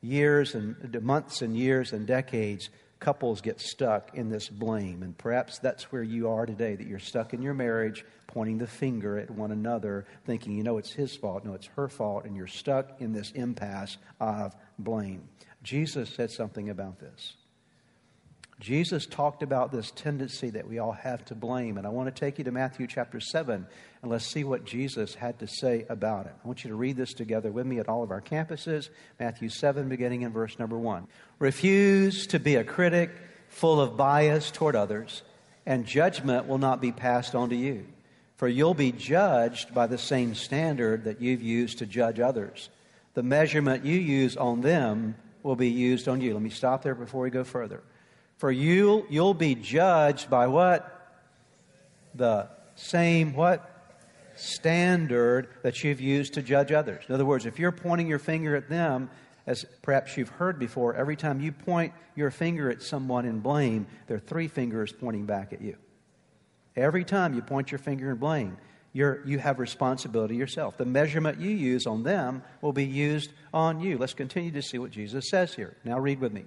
years 0.00 0.54
and 0.54 1.02
months 1.02 1.42
and 1.42 1.56
years 1.56 1.92
and 1.92 2.06
decades, 2.06 2.70
couples 3.00 3.40
get 3.40 3.60
stuck 3.60 4.14
in 4.14 4.28
this 4.28 4.48
blame. 4.48 5.02
And 5.02 5.16
perhaps 5.16 5.58
that's 5.58 5.92
where 5.92 6.02
you 6.02 6.30
are 6.30 6.46
today, 6.46 6.76
that 6.76 6.86
you're 6.86 6.98
stuck 6.98 7.34
in 7.34 7.42
your 7.42 7.54
marriage, 7.54 8.04
pointing 8.26 8.58
the 8.58 8.66
finger 8.66 9.18
at 9.18 9.30
one 9.30 9.52
another, 9.52 10.06
thinking, 10.24 10.52
you 10.52 10.62
know, 10.62 10.78
it's 10.78 10.92
his 10.92 11.14
fault, 11.14 11.44
no, 11.44 11.54
it's 11.54 11.68
her 11.76 11.88
fault, 11.88 12.24
and 12.24 12.36
you're 12.36 12.46
stuck 12.46 13.00
in 13.00 13.12
this 13.12 13.30
impasse 13.32 13.96
of 14.20 14.54
blame. 14.78 15.28
Jesus 15.62 16.10
said 16.10 16.30
something 16.30 16.70
about 16.70 16.98
this. 16.98 17.34
Jesus 18.58 19.04
talked 19.04 19.42
about 19.42 19.70
this 19.70 19.90
tendency 19.90 20.48
that 20.50 20.66
we 20.66 20.78
all 20.78 20.92
have 20.92 21.24
to 21.26 21.34
blame. 21.34 21.76
And 21.76 21.86
I 21.86 21.90
want 21.90 22.14
to 22.14 22.20
take 22.20 22.38
you 22.38 22.44
to 22.44 22.50
Matthew 22.50 22.86
chapter 22.86 23.20
7 23.20 23.66
and 24.02 24.10
let's 24.10 24.26
see 24.26 24.44
what 24.44 24.64
Jesus 24.64 25.14
had 25.14 25.38
to 25.40 25.46
say 25.46 25.84
about 25.90 26.26
it. 26.26 26.34
I 26.42 26.46
want 26.46 26.64
you 26.64 26.70
to 26.70 26.76
read 26.76 26.96
this 26.96 27.12
together 27.12 27.52
with 27.52 27.66
me 27.66 27.80
at 27.80 27.88
all 27.88 28.02
of 28.02 28.10
our 28.10 28.22
campuses. 28.22 28.88
Matthew 29.20 29.50
7, 29.50 29.88
beginning 29.88 30.22
in 30.22 30.32
verse 30.32 30.58
number 30.58 30.78
1. 30.78 31.06
Refuse 31.38 32.26
to 32.28 32.38
be 32.38 32.54
a 32.54 32.64
critic 32.64 33.10
full 33.48 33.80
of 33.80 33.96
bias 33.96 34.50
toward 34.50 34.74
others, 34.74 35.22
and 35.66 35.84
judgment 35.84 36.46
will 36.46 36.58
not 36.58 36.80
be 36.80 36.92
passed 36.92 37.34
on 37.34 37.50
to 37.50 37.56
you. 37.56 37.86
For 38.36 38.48
you'll 38.48 38.74
be 38.74 38.92
judged 38.92 39.74
by 39.74 39.86
the 39.86 39.98
same 39.98 40.34
standard 40.34 41.04
that 41.04 41.20
you've 41.20 41.42
used 41.42 41.78
to 41.78 41.86
judge 41.86 42.20
others. 42.20 42.70
The 43.14 43.22
measurement 43.22 43.84
you 43.84 43.98
use 43.98 44.36
on 44.36 44.60
them 44.60 45.16
will 45.42 45.56
be 45.56 45.70
used 45.70 46.06
on 46.06 46.20
you. 46.20 46.34
Let 46.34 46.42
me 46.42 46.50
stop 46.50 46.82
there 46.82 46.94
before 46.94 47.22
we 47.22 47.30
go 47.30 47.44
further. 47.44 47.82
For 48.36 48.50
you, 48.50 49.06
you'll 49.08 49.34
be 49.34 49.54
judged 49.54 50.28
by 50.28 50.46
what? 50.46 50.92
The 52.14 52.48
same 52.74 53.34
what? 53.34 53.72
Standard 54.36 55.48
that 55.62 55.82
you've 55.82 56.00
used 56.00 56.34
to 56.34 56.42
judge 56.42 56.70
others. 56.70 57.04
In 57.08 57.14
other 57.14 57.24
words, 57.24 57.46
if 57.46 57.58
you're 57.58 57.72
pointing 57.72 58.06
your 58.06 58.18
finger 58.18 58.54
at 58.54 58.68
them, 58.68 59.08
as 59.46 59.64
perhaps 59.80 60.16
you've 60.16 60.28
heard 60.28 60.58
before, 60.58 60.94
every 60.94 61.16
time 61.16 61.40
you 61.40 61.52
point 61.52 61.94
your 62.14 62.30
finger 62.30 62.70
at 62.70 62.82
someone 62.82 63.24
in 63.24 63.40
blame, 63.40 63.86
there 64.06 64.16
are 64.16 64.20
three 64.20 64.48
fingers 64.48 64.92
pointing 64.92 65.24
back 65.24 65.52
at 65.52 65.62
you. 65.62 65.76
Every 66.74 67.04
time 67.04 67.32
you 67.34 67.40
point 67.40 67.70
your 67.70 67.78
finger 67.78 68.10
in 68.10 68.16
blame, 68.18 68.58
you're, 68.92 69.24
you 69.24 69.38
have 69.38 69.58
responsibility 69.58 70.36
yourself. 70.36 70.76
The 70.76 70.84
measurement 70.84 71.38
you 71.40 71.50
use 71.50 71.86
on 71.86 72.02
them 72.02 72.42
will 72.60 72.72
be 72.72 72.84
used 72.84 73.30
on 73.54 73.80
you. 73.80 73.98
Let's 73.98 74.14
continue 74.14 74.50
to 74.52 74.62
see 74.62 74.78
what 74.78 74.90
Jesus 74.90 75.30
says 75.30 75.54
here. 75.54 75.76
Now, 75.84 75.98
read 75.98 76.20
with 76.20 76.32
me. 76.32 76.44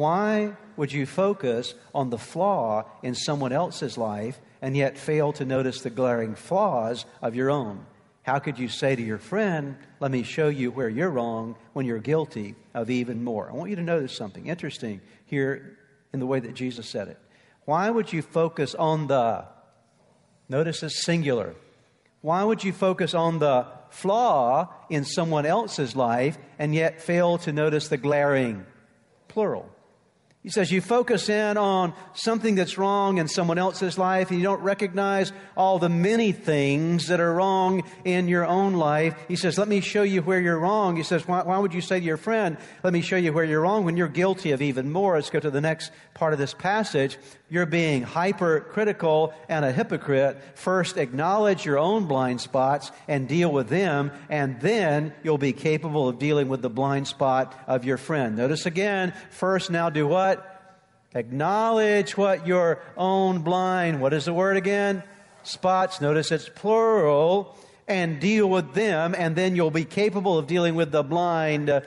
Why 0.00 0.56
would 0.78 0.94
you 0.94 1.04
focus 1.04 1.74
on 1.94 2.08
the 2.08 2.16
flaw 2.16 2.86
in 3.02 3.14
someone 3.14 3.52
else's 3.52 3.98
life 3.98 4.40
and 4.62 4.74
yet 4.74 4.96
fail 4.96 5.30
to 5.34 5.44
notice 5.44 5.82
the 5.82 5.90
glaring 5.90 6.34
flaws 6.34 7.04
of 7.20 7.34
your 7.34 7.50
own? 7.50 7.84
How 8.22 8.38
could 8.38 8.58
you 8.58 8.68
say 8.68 8.96
to 8.96 9.02
your 9.02 9.18
friend, 9.18 9.76
Let 10.00 10.10
me 10.10 10.22
show 10.22 10.48
you 10.48 10.70
where 10.70 10.88
you're 10.88 11.10
wrong 11.10 11.54
when 11.74 11.84
you're 11.84 11.98
guilty 11.98 12.54
of 12.72 12.88
even 12.88 13.22
more? 13.22 13.50
I 13.50 13.52
want 13.52 13.68
you 13.68 13.76
to 13.76 13.82
notice 13.82 14.16
something 14.16 14.46
interesting 14.46 15.02
here 15.26 15.76
in 16.14 16.18
the 16.18 16.24
way 16.24 16.40
that 16.40 16.54
Jesus 16.54 16.88
said 16.88 17.08
it. 17.08 17.18
Why 17.66 17.90
would 17.90 18.10
you 18.10 18.22
focus 18.22 18.74
on 18.74 19.06
the, 19.06 19.44
notice 20.48 20.82
it's 20.82 21.04
singular, 21.04 21.54
why 22.22 22.42
would 22.42 22.64
you 22.64 22.72
focus 22.72 23.12
on 23.12 23.38
the 23.38 23.66
flaw 23.90 24.72
in 24.88 25.04
someone 25.04 25.44
else's 25.44 25.94
life 25.94 26.38
and 26.58 26.74
yet 26.74 27.02
fail 27.02 27.36
to 27.36 27.52
notice 27.52 27.88
the 27.88 27.98
glaring 27.98 28.64
plural? 29.28 29.68
He 30.42 30.48
says 30.48 30.72
you 30.72 30.80
focus 30.80 31.28
in 31.28 31.58
on 31.58 31.92
something 32.14 32.54
that's 32.54 32.78
wrong 32.78 33.18
in 33.18 33.28
someone 33.28 33.58
else's 33.58 33.98
life 33.98 34.30
and 34.30 34.38
you 34.38 34.44
don't 34.44 34.62
recognize 34.62 35.34
all 35.54 35.78
the 35.78 35.90
many 35.90 36.32
things 36.32 37.08
that 37.08 37.20
are 37.20 37.34
wrong 37.34 37.82
in 38.06 38.26
your 38.26 38.46
own 38.46 38.72
life. 38.72 39.14
He 39.28 39.36
says, 39.36 39.58
let 39.58 39.68
me 39.68 39.82
show 39.82 40.02
you 40.02 40.22
where 40.22 40.40
you're 40.40 40.58
wrong. 40.58 40.96
He 40.96 41.02
says, 41.02 41.28
why, 41.28 41.42
why, 41.42 41.58
would 41.58 41.74
you 41.74 41.82
say 41.82 42.00
to 42.00 42.06
your 42.06 42.16
friend, 42.16 42.56
let 42.82 42.94
me 42.94 43.02
show 43.02 43.16
you 43.16 43.34
where 43.34 43.44
you're 43.44 43.60
wrong 43.60 43.84
when 43.84 43.98
you're 43.98 44.08
guilty 44.08 44.52
of 44.52 44.62
even 44.62 44.90
more? 44.90 45.16
Let's 45.16 45.28
go 45.28 45.40
to 45.40 45.50
the 45.50 45.60
next 45.60 45.92
part 46.14 46.32
of 46.32 46.38
this 46.38 46.54
passage. 46.54 47.18
You're 47.50 47.66
being 47.66 48.02
hypercritical 48.02 49.34
and 49.48 49.64
a 49.64 49.72
hypocrite. 49.72 50.40
First, 50.54 50.96
acknowledge 50.96 51.66
your 51.66 51.78
own 51.78 52.06
blind 52.06 52.40
spots 52.40 52.92
and 53.08 53.28
deal 53.28 53.52
with 53.52 53.68
them, 53.68 54.10
and 54.30 54.58
then 54.60 55.12
you'll 55.22 55.36
be 55.36 55.52
capable 55.52 56.08
of 56.08 56.18
dealing 56.18 56.48
with 56.48 56.62
the 56.62 56.70
blind 56.70 57.08
spot 57.08 57.58
of 57.66 57.84
your 57.84 57.96
friend. 57.98 58.36
Notice 58.36 58.66
again, 58.66 59.12
first 59.30 59.70
now 59.70 59.90
do 59.90 60.06
what? 60.06 60.29
Acknowledge 61.14 62.16
what 62.16 62.46
your 62.46 62.80
own 62.96 63.40
blind, 63.40 64.00
what 64.00 64.12
is 64.12 64.26
the 64.26 64.32
word 64.32 64.56
again? 64.56 65.02
Spots. 65.42 66.00
Notice 66.00 66.30
it's 66.30 66.48
plural. 66.48 67.56
And 67.88 68.20
deal 68.20 68.48
with 68.48 68.74
them, 68.74 69.16
and 69.18 69.34
then 69.34 69.56
you'll 69.56 69.72
be 69.72 69.84
capable 69.84 70.38
of 70.38 70.46
dealing 70.46 70.76
with 70.76 70.92
the 70.92 71.02
blind 71.02 71.68
uh, 71.68 71.80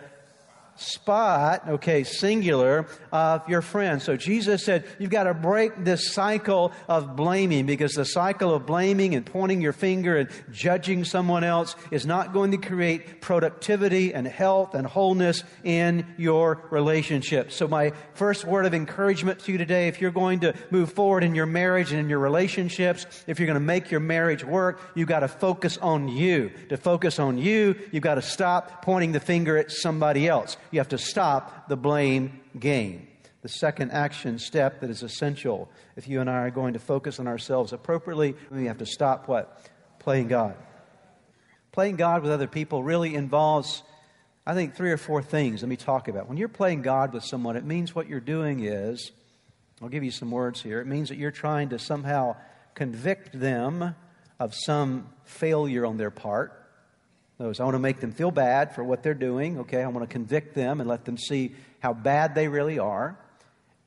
spot, 0.76 1.68
okay, 1.68 2.04
singular, 2.04 2.88
of 3.12 3.48
your 3.48 3.62
friend. 3.62 4.02
So 4.02 4.18
Jesus 4.18 4.64
said, 4.64 4.86
you've 5.00 5.10
got 5.10 5.24
to 5.24 5.34
break 5.34 5.84
this 5.84 6.14
cycle 6.14 6.72
of 6.88 7.16
blaming 7.16 7.66
because 7.66 7.94
the 7.94 8.06
cycle 8.06 8.54
of 8.54 8.66
blaming 8.66 9.16
and 9.16 9.26
pointing 9.26 9.62
your 9.62 9.74
finger 9.74 10.18
and 10.18 10.30
judging 10.52 11.04
someone 11.04 11.44
else 11.44 11.76
is 11.92 12.06
not 12.06 12.34
going 12.34 12.52
to 12.52 12.58
create 12.58 13.22
productivity 13.22 14.14
and 14.14 14.28
health 14.28 14.74
and 14.74 14.88
wholeness 14.88 15.44
in 15.64 16.06
your 16.18 16.66
relationship. 16.72 17.52
So 17.52 17.68
my 17.68 17.94
first 18.14 18.46
word 18.46 18.66
of 18.66 18.74
encouragement 18.74 19.40
to 19.42 19.52
you 19.52 19.58
today, 19.58 19.88
if 19.88 20.02
you're 20.02 20.12
going 20.12 20.42
to 20.42 20.54
move 20.72 20.92
forward 20.92 21.24
in 21.24 21.36
your 21.36 21.46
marriage 21.46 21.92
and 21.92 22.00
in 22.00 22.10
your 22.10 22.20
relationships, 22.20 23.06
if 23.28 23.40
you're 23.40 23.48
going 23.48 23.56
to 23.56 23.60
make 23.60 23.92
your 23.92 24.00
marriage 24.00 24.44
work, 24.44 24.82
you've 24.96 25.08
got 25.08 25.20
to 25.20 25.28
focus 25.28 25.78
on 25.78 26.08
you. 26.08 26.52
To 26.70 26.78
focus 26.78 27.20
on 27.20 27.38
you, 27.38 27.76
you've 27.92 28.04
got 28.04 28.16
to 28.16 28.22
stop 28.22 28.84
pointing 28.84 29.12
the 29.12 29.20
finger 29.20 29.58
at 29.58 29.72
somebody 29.72 30.28
else. 30.28 30.58
You 30.74 30.80
have 30.80 30.90
to 30.90 30.98
stop 30.98 31.70
the 31.70 31.78
blame 31.78 32.42
game. 32.60 33.08
The 33.44 33.48
second 33.48 33.92
action 33.92 34.40
step 34.40 34.82
that 34.82 34.90
is 34.90 35.04
essential 35.04 35.70
if 35.96 36.08
you 36.08 36.20
and 36.20 36.28
I 36.28 36.40
are 36.40 36.50
going 36.50 36.74
to 36.74 36.80
focus 36.80 37.20
on 37.20 37.28
ourselves 37.28 37.74
appropriately, 37.74 38.34
we 38.50 38.66
have 38.66 38.80
to 38.80 38.86
stop 38.88 39.28
what? 39.28 39.70
Playing 40.00 40.30
God. 40.30 40.56
Playing 41.72 41.98
God 41.98 42.24
with 42.24 42.32
other 42.32 42.48
people 42.48 42.82
really 42.82 43.14
involves, 43.14 43.84
I 44.48 44.56
think, 44.56 44.74
three 44.74 44.92
or 44.92 44.98
four 44.98 45.22
things. 45.22 45.62
Let 45.62 45.70
me 45.70 45.76
talk 45.76 46.08
about. 46.08 46.28
When 46.28 46.40
you're 46.40 46.48
playing 46.48 46.82
God 46.82 47.14
with 47.14 47.24
someone, 47.24 47.56
it 47.56 47.66
means 47.66 47.94
what 47.94 48.10
you're 48.10 48.20
doing 48.20 48.62
is, 48.62 49.12
I'll 49.80 49.90
give 49.90 50.04
you 50.04 50.10
some 50.10 50.32
words 50.32 50.60
here. 50.60 50.82
It 50.82 50.88
means 50.88 51.10
that 51.10 51.20
you're 51.20 51.30
trying 51.30 51.70
to 51.70 51.78
somehow 51.78 52.36
convict 52.74 53.40
them 53.40 53.94
of 54.40 54.56
some 54.56 55.10
failure 55.24 55.86
on 55.86 55.98
their 55.98 56.10
part 56.10 56.63
those. 57.38 57.60
I 57.60 57.64
want 57.64 57.76
to 57.76 57.80
make 57.80 58.00
them 58.00 58.12
feel 58.12 58.32
bad 58.32 58.76
for 58.76 58.84
what 58.84 59.04
they're 59.04 59.14
doing, 59.14 59.60
okay? 59.60 59.82
I 59.82 59.88
want 59.88 60.08
to 60.08 60.12
convict 60.12 60.56
them 60.56 60.80
and 60.80 60.90
let 60.90 61.06
them 61.06 61.18
see 61.18 61.54
how 61.80 61.94
bad 61.94 62.36
they 62.36 62.48
really 62.48 62.80
are. 62.80 63.18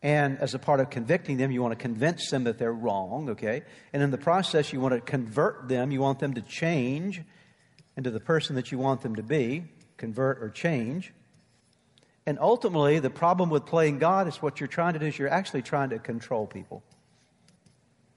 And 0.03 0.39
as 0.39 0.55
a 0.55 0.59
part 0.59 0.81
of 0.81 0.91
convicting 0.91 1.37
them, 1.37 1.51
you 1.51 1.63
want 1.63 1.73
to 1.73 1.83
convince 1.83 2.31
them 2.31 2.45
that 2.45 2.59
they're 2.59 2.73
wrong, 2.73 3.31
okay? 3.31 3.63
And 3.93 4.03
in 4.03 4.11
the 4.11 4.19
process, 4.19 4.73
you 4.73 4.81
want 4.81 4.95
to 4.95 5.01
convert 5.01 5.69
them. 5.69 5.91
You 5.91 6.01
want 6.01 6.19
them 6.19 6.35
to 6.35 6.43
change 6.43 7.23
into 7.97 8.11
the 8.11 8.21
person 8.21 8.57
that 8.57 8.71
you 8.71 8.79
want 8.79 9.01
them 9.01 9.17
to 9.17 9.23
be, 9.23 9.65
convert 9.97 10.43
or 10.43 10.51
change. 10.51 11.13
And 12.27 12.39
ultimately, 12.41 12.99
the 12.99 13.11
problem 13.11 13.51
with 13.51 13.65
playing 13.65 13.99
God 13.99 14.29
is 14.29 14.43
what 14.43 14.61
you're 14.61 14.67
trying 14.67 14.95
to 14.95 14.99
do 14.99 15.07
is 15.07 15.19
you're 15.19 15.29
actually 15.29 15.63
trying 15.63 15.91
to 15.91 15.99
control 15.99 16.47
people. 16.47 16.83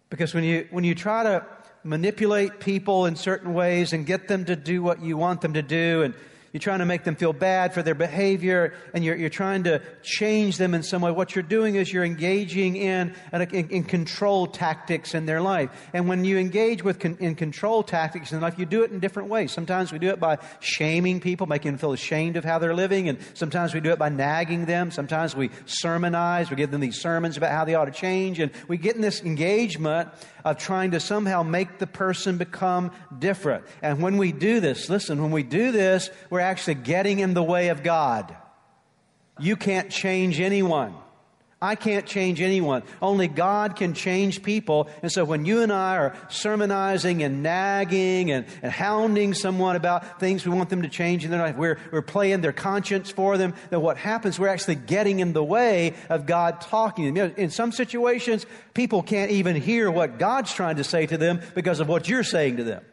Because 0.09 0.33
when 0.33 0.43
you, 0.43 0.67
when 0.71 0.83
you 0.83 0.95
try 0.95 1.23
to 1.23 1.45
manipulate 1.83 2.59
people 2.59 3.05
in 3.05 3.15
certain 3.15 3.53
ways 3.53 3.93
and 3.93 4.05
get 4.05 4.27
them 4.27 4.45
to 4.45 4.55
do 4.55 4.83
what 4.83 5.01
you 5.01 5.17
want 5.17 5.41
them 5.41 5.53
to 5.53 5.61
do 5.61 6.03
and 6.03 6.13
you're 6.51 6.59
trying 6.59 6.79
to 6.79 6.85
make 6.85 7.03
them 7.03 7.15
feel 7.15 7.33
bad 7.33 7.73
for 7.73 7.83
their 7.83 7.95
behavior 7.95 8.73
and 8.93 9.03
you're, 9.03 9.15
you're 9.15 9.29
trying 9.29 9.63
to 9.63 9.81
change 10.01 10.57
them 10.57 10.73
in 10.73 10.83
some 10.83 11.01
way. 11.01 11.11
What 11.11 11.35
you're 11.35 11.43
doing 11.43 11.75
is 11.75 11.91
you're 11.91 12.03
engaging 12.03 12.75
in, 12.75 13.13
in, 13.33 13.69
in 13.69 13.83
control 13.83 14.47
tactics 14.47 15.13
in 15.13 15.25
their 15.25 15.41
life. 15.41 15.69
And 15.93 16.07
when 16.07 16.25
you 16.25 16.37
engage 16.37 16.83
with 16.83 16.99
con, 16.99 17.17
in 17.19 17.35
control 17.35 17.83
tactics 17.83 18.31
in 18.31 18.41
life, 18.41 18.57
you 18.57 18.65
do 18.65 18.83
it 18.83 18.91
in 18.91 18.99
different 18.99 19.29
ways. 19.29 19.51
Sometimes 19.51 19.91
we 19.91 19.99
do 19.99 20.09
it 20.09 20.19
by 20.19 20.39
shaming 20.59 21.19
people, 21.19 21.45
making 21.47 21.71
them 21.71 21.79
feel 21.79 21.93
ashamed 21.93 22.37
of 22.37 22.43
how 22.43 22.59
they're 22.59 22.73
living. 22.73 23.09
And 23.09 23.19
sometimes 23.33 23.73
we 23.73 23.79
do 23.79 23.91
it 23.91 23.99
by 23.99 24.09
nagging 24.09 24.65
them. 24.65 24.91
Sometimes 24.91 25.35
we 25.35 25.51
sermonize. 25.65 26.49
We 26.49 26.55
give 26.55 26.71
them 26.71 26.81
these 26.81 26.99
sermons 26.99 27.37
about 27.37 27.51
how 27.51 27.65
they 27.65 27.75
ought 27.75 27.85
to 27.85 27.91
change. 27.91 28.39
And 28.39 28.51
we 28.67 28.77
get 28.77 28.95
in 28.95 29.01
this 29.01 29.21
engagement 29.21 30.09
of 30.43 30.57
trying 30.57 30.91
to 30.91 30.99
somehow 30.99 31.43
make 31.43 31.79
the 31.79 31.87
person 31.87 32.37
become 32.37 32.91
different. 33.17 33.65
And 33.81 34.01
when 34.01 34.17
we 34.17 34.31
do 34.31 34.59
this, 34.59 34.89
listen, 34.89 35.21
when 35.21 35.31
we 35.31 35.43
do 35.43 35.71
this, 35.71 36.09
we're 36.29 36.39
actually 36.39 36.75
getting 36.75 37.19
in 37.19 37.33
the 37.33 37.43
way 37.43 37.69
of 37.69 37.83
God. 37.83 38.35
You 39.39 39.55
can't 39.55 39.89
change 39.89 40.39
anyone. 40.39 40.93
I 41.61 41.75
can't 41.75 42.05
change 42.05 42.39
anyone. 42.39 42.83
Only 43.01 43.27
God 43.27 43.75
can 43.75 43.93
change 43.93 44.43
people. 44.43 44.89
And 45.01 45.11
so 45.11 45.25
when 45.25 45.43
you 45.43 45.61
and 45.61 45.73
I 45.73 45.97
are 45.97 46.15
sermonizing 46.29 47.21
and 47.21 47.43
nagging 47.43 48.31
and, 48.31 48.45
and 48.61 48.71
hounding 48.71 49.33
someone 49.33 49.75
about 49.75 50.21
things 50.21 50.45
we 50.45 50.55
want 50.55 50.69
them 50.69 50.83
to 50.83 50.87
change 50.87 51.25
in 51.25 51.31
their 51.31 51.41
life, 51.41 51.57
we're, 51.57 51.77
we're 51.91 52.01
playing 52.01 52.39
their 52.39 52.53
conscience 52.53 53.11
for 53.11 53.37
them, 53.37 53.53
then 53.71 53.81
what 53.81 53.97
happens, 53.97 54.39
we're 54.39 54.47
actually 54.47 54.75
getting 54.75 55.19
in 55.19 55.33
the 55.33 55.43
way 55.43 55.95
of 56.07 56.25
God 56.25 56.61
talking 56.61 57.05
to 57.05 57.09
them. 57.09 57.17
You 57.17 57.27
know, 57.27 57.35
in 57.35 57.49
some 57.49 57.73
situations, 57.73 58.45
people 58.73 59.03
can't 59.03 59.31
even 59.31 59.57
hear 59.57 59.91
what 59.91 60.17
God's 60.17 60.53
trying 60.53 60.77
to 60.77 60.85
say 60.85 61.07
to 61.07 61.17
them 61.17 61.41
because 61.55 61.81
of 61.81 61.89
what 61.89 62.07
you're 62.07 62.23
saying 62.23 62.55
to 62.57 62.63
them. 62.63 62.85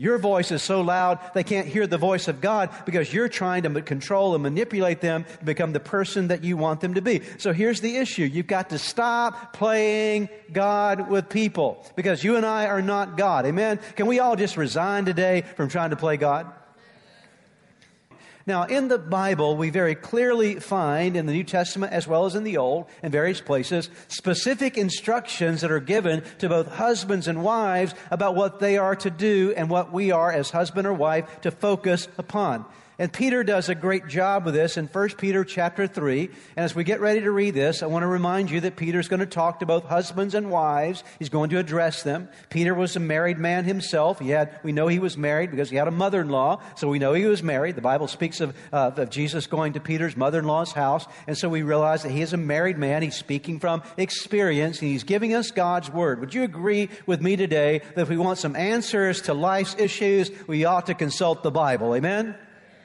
Your 0.00 0.16
voice 0.16 0.50
is 0.50 0.62
so 0.62 0.80
loud 0.80 1.18
they 1.34 1.44
can't 1.44 1.68
hear 1.68 1.86
the 1.86 1.98
voice 1.98 2.26
of 2.26 2.40
God 2.40 2.70
because 2.86 3.12
you're 3.12 3.28
trying 3.28 3.64
to 3.64 3.82
control 3.82 4.32
and 4.32 4.42
manipulate 4.42 5.02
them 5.02 5.26
to 5.40 5.44
become 5.44 5.74
the 5.74 5.80
person 5.80 6.28
that 6.28 6.42
you 6.42 6.56
want 6.56 6.80
them 6.80 6.94
to 6.94 7.02
be. 7.02 7.20
So 7.36 7.52
here's 7.52 7.82
the 7.82 7.98
issue. 7.98 8.22
You've 8.22 8.46
got 8.46 8.70
to 8.70 8.78
stop 8.78 9.52
playing 9.52 10.30
God 10.50 11.10
with 11.10 11.28
people 11.28 11.84
because 11.96 12.24
you 12.24 12.36
and 12.36 12.46
I 12.46 12.64
are 12.64 12.80
not 12.80 13.18
God. 13.18 13.44
Amen? 13.44 13.78
Can 13.94 14.06
we 14.06 14.20
all 14.20 14.36
just 14.36 14.56
resign 14.56 15.04
today 15.04 15.42
from 15.42 15.68
trying 15.68 15.90
to 15.90 15.96
play 15.96 16.16
God? 16.16 16.50
Now, 18.50 18.64
in 18.64 18.88
the 18.88 18.98
Bible, 18.98 19.56
we 19.56 19.70
very 19.70 19.94
clearly 19.94 20.56
find 20.56 21.16
in 21.16 21.26
the 21.26 21.32
New 21.32 21.44
Testament 21.44 21.92
as 21.92 22.08
well 22.08 22.26
as 22.26 22.34
in 22.34 22.42
the 22.42 22.56
Old, 22.56 22.86
in 23.00 23.12
various 23.12 23.40
places, 23.40 23.88
specific 24.08 24.76
instructions 24.76 25.60
that 25.60 25.70
are 25.70 25.78
given 25.78 26.24
to 26.38 26.48
both 26.48 26.66
husbands 26.66 27.28
and 27.28 27.44
wives 27.44 27.94
about 28.10 28.34
what 28.34 28.58
they 28.58 28.76
are 28.76 28.96
to 28.96 29.08
do 29.08 29.54
and 29.56 29.70
what 29.70 29.92
we 29.92 30.10
are 30.10 30.32
as 30.32 30.50
husband 30.50 30.88
or 30.88 30.92
wife 30.92 31.42
to 31.42 31.52
focus 31.52 32.08
upon. 32.18 32.64
And 33.00 33.10
Peter 33.10 33.42
does 33.42 33.70
a 33.70 33.74
great 33.74 34.08
job 34.08 34.44
with 34.44 34.52
this 34.52 34.76
in 34.76 34.86
1 34.86 35.08
Peter 35.16 35.42
chapter 35.42 35.86
3. 35.86 36.26
And 36.54 36.64
as 36.66 36.74
we 36.74 36.84
get 36.84 37.00
ready 37.00 37.22
to 37.22 37.30
read 37.30 37.54
this, 37.54 37.82
I 37.82 37.86
want 37.86 38.02
to 38.02 38.06
remind 38.06 38.50
you 38.50 38.60
that 38.60 38.76
Peter's 38.76 39.08
going 39.08 39.20
to 39.20 39.26
talk 39.26 39.60
to 39.60 39.66
both 39.66 39.84
husbands 39.84 40.34
and 40.34 40.50
wives. 40.50 41.02
He's 41.18 41.30
going 41.30 41.48
to 41.48 41.58
address 41.58 42.02
them. 42.02 42.28
Peter 42.50 42.74
was 42.74 42.96
a 42.96 43.00
married 43.00 43.38
man 43.38 43.64
himself. 43.64 44.18
He 44.18 44.28
had, 44.28 44.60
we 44.62 44.72
know 44.72 44.86
he 44.86 44.98
was 44.98 45.16
married 45.16 45.50
because 45.50 45.70
he 45.70 45.76
had 45.76 45.88
a 45.88 45.90
mother-in-law. 45.90 46.60
So 46.76 46.88
we 46.88 46.98
know 46.98 47.14
he 47.14 47.24
was 47.24 47.42
married. 47.42 47.74
The 47.74 47.80
Bible 47.80 48.06
speaks 48.06 48.42
of, 48.42 48.54
uh, 48.70 48.90
of 48.94 49.08
Jesus 49.08 49.46
going 49.46 49.72
to 49.72 49.80
Peter's 49.80 50.14
mother-in-law's 50.14 50.72
house. 50.72 51.06
And 51.26 51.38
so 51.38 51.48
we 51.48 51.62
realize 51.62 52.02
that 52.02 52.12
he 52.12 52.20
is 52.20 52.34
a 52.34 52.36
married 52.36 52.76
man. 52.76 53.00
He's 53.00 53.16
speaking 53.16 53.60
from 53.60 53.82
experience 53.96 54.78
and 54.82 54.90
he's 54.90 55.04
giving 55.04 55.32
us 55.32 55.52
God's 55.52 55.88
word. 55.88 56.20
Would 56.20 56.34
you 56.34 56.42
agree 56.42 56.90
with 57.06 57.22
me 57.22 57.36
today 57.36 57.78
that 57.94 58.02
if 58.02 58.10
we 58.10 58.18
want 58.18 58.36
some 58.36 58.54
answers 58.56 59.22
to 59.22 59.32
life's 59.32 59.74
issues, 59.78 60.30
we 60.46 60.66
ought 60.66 60.84
to 60.84 60.94
consult 60.94 61.42
the 61.42 61.50
Bible? 61.50 61.94
Amen? 61.94 62.36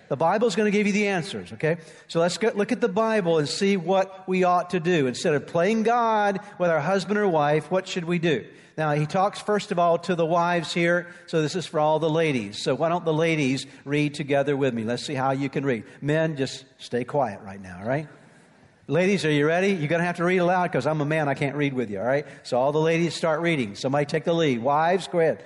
The 0.08 0.16
Bible 0.16 0.48
is 0.48 0.56
going 0.56 0.72
to 0.72 0.78
give 0.78 0.88
you 0.88 0.94
the 0.94 1.08
answers, 1.08 1.54
okay? 1.54 1.78
So 2.08 2.20
let's 2.20 2.38
get, 2.38 2.56
look 2.56 2.72
at 2.72 2.82
the 2.82 2.90
Bible 2.90 3.40
and 3.40 3.50
see 3.50 3.78
what 3.78 4.28
we 4.28 4.44
ought 4.44 4.72
to 4.72 4.80
do. 4.80 5.08
Instead 5.08 5.34
of 5.34 5.48
playing 5.48 5.84
God 5.84 6.40
with 6.60 6.70
our 6.70 6.80
husband 6.80 7.18
or 7.18 7.28
wife, 7.28 7.72
what 7.72 7.88
should 7.88 8.06
we 8.06 8.20
do? 8.20 8.46
Now, 8.78 8.92
he 8.92 9.06
talks 9.06 9.40
first 9.40 9.72
of 9.72 9.80
all 9.80 9.98
to 10.00 10.16
the 10.16 10.26
wives 10.26 10.74
here, 10.74 11.08
so 11.28 11.42
this 11.42 11.56
is 11.56 11.66
for 11.66 11.80
all 11.80 12.00
the 12.00 12.10
ladies. 12.10 12.62
So 12.62 12.76
why 12.76 12.90
don't 12.90 13.06
the 13.06 13.14
ladies 13.14 13.66
read 13.86 14.14
together 14.14 14.58
with 14.58 14.74
me? 14.74 14.84
Let's 14.84 15.06
see 15.06 15.14
how 15.14 15.32
you 15.32 15.50
can 15.50 15.66
read. 15.66 15.86
Men, 16.02 16.36
just 16.36 16.66
stay 16.78 17.06
quiet 17.06 17.40
right 17.42 17.62
now, 17.62 17.80
all 17.80 17.88
right? 17.88 18.08
Ladies, 18.88 19.26
are 19.26 19.32
you 19.32 19.48
ready? 19.48 19.70
You're 19.70 19.88
going 19.88 20.02
to 20.02 20.06
have 20.06 20.18
to 20.18 20.26
read 20.26 20.38
aloud 20.38 20.72
because 20.72 20.86
I'm 20.86 21.02
a 21.02 21.06
man. 21.06 21.28
I 21.28 21.34
can't 21.34 21.56
read 21.56 21.74
with 21.74 21.90
you, 21.90 22.00
all 22.00 22.06
right? 22.06 22.28
So 22.44 22.60
all 22.60 22.72
the 22.72 22.82
ladies 22.82 23.16
start 23.16 23.42
reading. 23.42 23.74
Somebody 23.74 24.06
take 24.06 24.26
the 24.26 24.34
lead. 24.34 24.60
Wives, 24.60 25.08
go 25.08 25.20
ahead. 25.20 25.44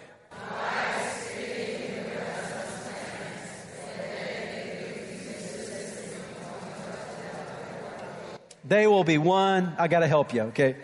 They 8.69 8.85
will 8.85 9.03
be 9.03 9.17
won. 9.17 9.75
I 9.79 9.87
got 9.87 10.01
to 10.01 10.07
help 10.07 10.31
you, 10.31 10.43
okay? 10.43 10.75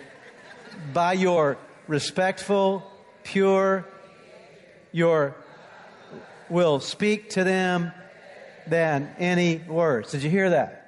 By 0.91 1.13
your 1.13 1.57
respectful, 1.87 2.83
pure, 3.23 3.87
your 4.91 5.35
will 6.49 6.79
speak 6.79 7.29
to 7.31 7.43
them 7.43 7.91
than 8.65 9.15
any 9.19 9.57
words. 9.57 10.11
Did 10.11 10.23
you 10.23 10.31
hear 10.31 10.49
that? 10.49 10.81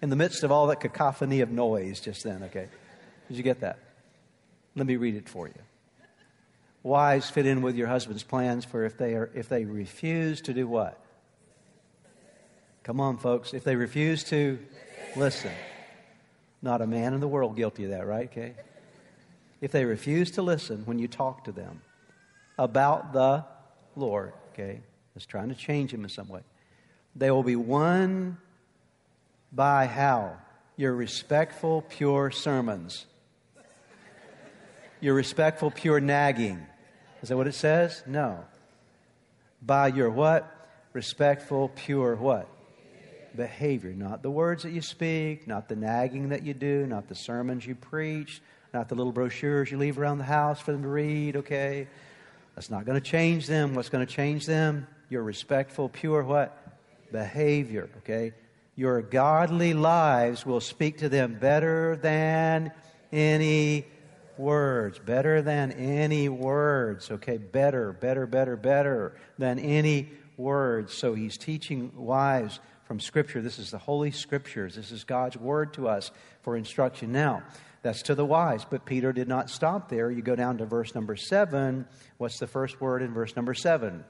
In 0.00 0.08
the 0.08 0.16
midst 0.16 0.42
of 0.42 0.50
all 0.50 0.68
that 0.68 0.80
cacophony 0.80 1.42
of 1.42 1.50
noise 1.50 2.00
just 2.00 2.24
then, 2.24 2.44
okay? 2.44 2.68
Did 3.28 3.36
you 3.36 3.42
get 3.42 3.60
that? 3.60 3.78
Let 4.74 4.86
me 4.86 4.96
read 4.96 5.16
it 5.16 5.28
for 5.28 5.48
you. 5.48 5.54
Wives 6.82 7.28
fit 7.28 7.44
in 7.44 7.60
with 7.60 7.76
your 7.76 7.88
husband's 7.88 8.22
plans 8.22 8.64
for 8.64 8.84
if 8.84 8.96
they 8.96 9.14
are 9.14 9.30
if 9.34 9.50
they 9.50 9.64
refuse 9.64 10.40
to 10.42 10.54
do 10.54 10.66
what? 10.66 10.98
Come 12.84 13.00
on, 13.00 13.18
folks. 13.18 13.52
If 13.52 13.64
they 13.64 13.76
refuse 13.76 14.24
to 14.24 14.58
listen. 15.14 15.50
Not 16.62 16.80
a 16.82 16.86
man 16.86 17.14
in 17.14 17.20
the 17.20 17.28
world 17.28 17.56
guilty 17.56 17.84
of 17.84 17.90
that, 17.90 18.06
right? 18.06 18.28
Okay. 18.30 18.54
If 19.60 19.72
they 19.72 19.84
refuse 19.84 20.32
to 20.32 20.42
listen 20.42 20.82
when 20.84 20.98
you 20.98 21.08
talk 21.08 21.44
to 21.44 21.52
them 21.52 21.82
about 22.58 23.12
the 23.12 23.44
Lord, 23.94 24.32
okay, 24.52 24.80
it's 25.14 25.26
trying 25.26 25.48
to 25.48 25.54
change 25.54 25.92
him 25.92 26.04
in 26.04 26.10
some 26.10 26.28
way. 26.28 26.42
They 27.14 27.30
will 27.30 27.42
be 27.42 27.56
won 27.56 28.36
by 29.52 29.86
how? 29.86 30.36
Your 30.76 30.94
respectful, 30.94 31.82
pure 31.88 32.30
sermons. 32.30 33.06
Your 35.00 35.14
respectful, 35.14 35.70
pure 35.70 36.00
nagging. 36.00 36.66
Is 37.22 37.30
that 37.30 37.36
what 37.36 37.46
it 37.46 37.54
says? 37.54 38.02
No. 38.06 38.44
By 39.62 39.88
your 39.88 40.10
what? 40.10 40.52
Respectful, 40.92 41.70
pure 41.74 42.14
what? 42.16 42.48
Behavior. 43.36 43.92
Not 43.92 44.22
the 44.22 44.30
words 44.30 44.62
that 44.62 44.72
you 44.72 44.80
speak, 44.80 45.46
not 45.46 45.68
the 45.68 45.76
nagging 45.76 46.30
that 46.30 46.42
you 46.42 46.54
do, 46.54 46.86
not 46.86 47.08
the 47.08 47.14
sermons 47.14 47.66
you 47.66 47.74
preach, 47.74 48.40
not 48.74 48.88
the 48.88 48.94
little 48.94 49.12
brochures 49.12 49.70
you 49.70 49.78
leave 49.78 49.98
around 49.98 50.18
the 50.18 50.24
house 50.24 50.60
for 50.60 50.72
them 50.72 50.82
to 50.82 50.88
read, 50.88 51.36
okay? 51.36 51.88
That's 52.54 52.70
not 52.70 52.84
going 52.86 53.00
to 53.00 53.06
change 53.06 53.46
them. 53.46 53.74
What's 53.74 53.88
going 53.88 54.06
to 54.06 54.12
change 54.12 54.46
them? 54.46 54.86
Your 55.08 55.22
respectful, 55.22 55.88
pure 55.88 56.22
what? 56.22 56.56
Behavior, 57.12 57.88
okay? 57.98 58.32
Your 58.74 59.00
godly 59.02 59.72
lives 59.72 60.44
will 60.44 60.60
speak 60.60 60.98
to 60.98 61.08
them 61.08 61.38
better 61.38 61.96
than 61.96 62.72
any 63.12 63.86
words. 64.36 64.98
Better 64.98 65.42
than 65.42 65.72
any 65.72 66.28
words. 66.28 67.10
Okay, 67.10 67.38
better, 67.38 67.92
better, 67.92 68.26
better, 68.26 68.56
better 68.56 69.16
than 69.38 69.58
any 69.58 70.10
words. 70.36 70.92
So 70.92 71.14
he's 71.14 71.38
teaching 71.38 71.92
wives 71.94 72.60
from 72.86 73.00
Scripture. 73.00 73.42
This 73.42 73.58
is 73.58 73.70
the 73.70 73.78
Holy 73.78 74.12
Scriptures. 74.12 74.76
This 74.76 74.92
is 74.92 75.04
God's 75.04 75.36
Word 75.36 75.74
to 75.74 75.88
us 75.88 76.10
for 76.42 76.56
instruction. 76.56 77.12
Now, 77.12 77.42
that's 77.82 78.02
to 78.02 78.14
the 78.14 78.24
wise. 78.24 78.64
But 78.64 78.84
Peter 78.84 79.12
did 79.12 79.28
not 79.28 79.50
stop 79.50 79.88
there. 79.88 80.10
You 80.10 80.22
go 80.22 80.36
down 80.36 80.58
to 80.58 80.66
verse 80.66 80.94
number 80.94 81.16
seven. 81.16 81.86
What's 82.18 82.38
the 82.38 82.46
first 82.46 82.80
word 82.80 83.02
in 83.02 83.12
verse 83.12 83.36
number 83.36 83.54
seven? 83.54 84.04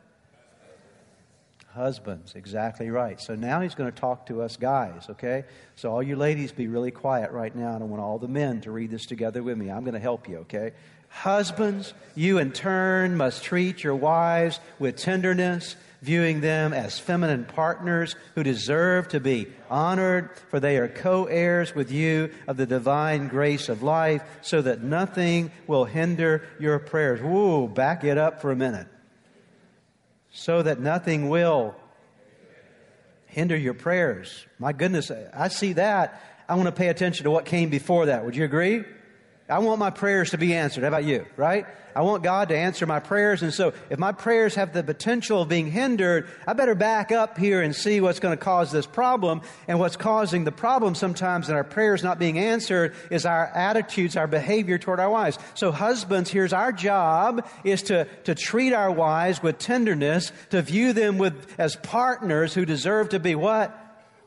Husbands, 1.73 2.35
exactly 2.35 2.88
right. 2.88 3.21
So 3.21 3.35
now 3.35 3.61
he's 3.61 3.75
going 3.75 3.92
to 3.92 4.00
talk 4.00 4.26
to 4.26 4.40
us 4.40 4.56
guys, 4.56 5.09
okay? 5.11 5.45
So 5.75 5.90
all 5.90 6.02
you 6.02 6.16
ladies 6.16 6.50
be 6.50 6.68
really 6.68 6.90
quiet 6.90 7.33
right 7.33 7.54
now, 7.54 7.75
and 7.75 7.83
I 7.83 7.87
want 7.87 8.02
all 8.02 8.18
the 8.18 8.28
men 8.28 8.62
to 8.62 8.71
read 8.71 8.90
this 8.90 9.04
together 9.04 9.42
with 9.42 9.59
me. 9.59 9.71
I'm 9.71 9.85
going 9.85 9.92
to 9.92 10.00
help 10.00 10.26
you, 10.26 10.38
okay? 10.38 10.73
Husbands, 11.16 11.94
you 12.14 12.38
in 12.38 12.52
turn 12.52 13.16
must 13.16 13.42
treat 13.42 13.82
your 13.82 13.94
wives 13.94 14.61
with 14.78 14.96
tenderness, 14.96 15.76
viewing 16.02 16.40
them 16.40 16.73
as 16.73 16.99
feminine 16.99 17.44
partners 17.44 18.14
who 18.35 18.42
deserve 18.42 19.08
to 19.08 19.20
be 19.20 19.49
honored, 19.68 20.30
for 20.50 20.61
they 20.61 20.76
are 20.76 20.88
co 20.88 21.25
heirs 21.25 21.75
with 21.75 21.90
you 21.90 22.30
of 22.46 22.56
the 22.56 22.66
divine 22.66 23.28
grace 23.28 23.68
of 23.68 23.82
life, 23.82 24.23
so 24.42 24.62
that 24.62 24.82
nothing 24.82 25.50
will 25.66 25.85
hinder 25.85 26.42
your 26.61 26.78
prayers. 26.78 27.20
Whoa, 27.20 27.66
back 27.66 28.04
it 28.04 28.18
up 28.18 28.40
for 28.40 28.52
a 28.52 28.56
minute 28.56 28.87
so 30.37 30.62
that 30.62 30.78
nothing 30.78 31.30
will 31.30 31.75
hinder 33.24 33.57
your 33.57 33.72
prayers. 33.72 34.46
My 34.59 34.72
goodness, 34.72 35.11
I 35.11 35.48
see 35.48 35.72
that. 35.72 36.22
I 36.46 36.55
want 36.55 36.66
to 36.66 36.72
pay 36.72 36.88
attention 36.88 37.24
to 37.24 37.31
what 37.31 37.46
came 37.46 37.70
before 37.70 38.07
that. 38.07 38.24
Would 38.24 38.37
you 38.37 38.44
agree? 38.44 38.85
I 39.48 39.61
want 39.61 39.78
my 39.78 39.90
prayers 39.90 40.30
to 40.30 40.38
be 40.38 40.54
answered. 40.54 40.82
How 40.82 40.88
about 40.88 41.04
you? 41.04 41.24
Right? 41.37 41.66
I 41.94 42.02
want 42.02 42.22
God 42.22 42.48
to 42.48 42.56
answer 42.56 42.85
my 42.85 43.00
prayers. 43.00 43.42
And 43.42 43.54
so 43.54 43.72
if 43.88 43.98
my 43.98 44.12
prayers 44.12 44.56
have 44.56 44.74
the 44.74 44.82
potential 44.82 45.40
of 45.40 45.48
being 45.48 45.70
hindered, 45.70 46.28
I 46.46 46.52
better 46.52 46.74
back 46.74 47.11
up 47.11 47.38
here 47.38 47.62
and 47.62 47.74
see 47.74 48.02
what's 48.02 48.20
going 48.20 48.37
to 48.37 48.44
cause 48.44 48.70
this 48.70 48.87
problem. 48.87 49.40
And 49.66 49.78
what's 49.78 49.96
causing 49.96 50.44
the 50.44 50.52
problem 50.52 50.94
sometimes 50.94 51.48
in 51.48 51.54
our 51.54 51.64
prayers 51.64 52.02
not 52.02 52.18
being 52.18 52.38
answered 52.38 52.94
is 53.11 53.24
our 53.24 53.46
attitudes, 53.46 54.16
our 54.16 54.26
behavior 54.26 54.76
toward 54.76 55.00
our 55.00 55.09
wives. 55.09 55.38
So 55.54 55.72
husbands, 55.72 56.28
here's 56.28 56.52
our 56.52 56.72
job 56.72 57.48
is 57.64 57.85
to, 57.85 58.06
to 58.24 58.35
treat 58.35 58.74
our 58.74 58.90
wives 58.90 59.42
with 59.42 59.59
tenderness, 59.59 60.32
to 60.50 60.61
view 60.61 60.92
them 60.92 61.18
with, 61.18 61.54
as 61.59 61.76
partners 61.76 62.52
who 62.52 62.66
deserve 62.66 63.11
to 63.11 63.20
be 63.20 63.37
what? 63.37 63.74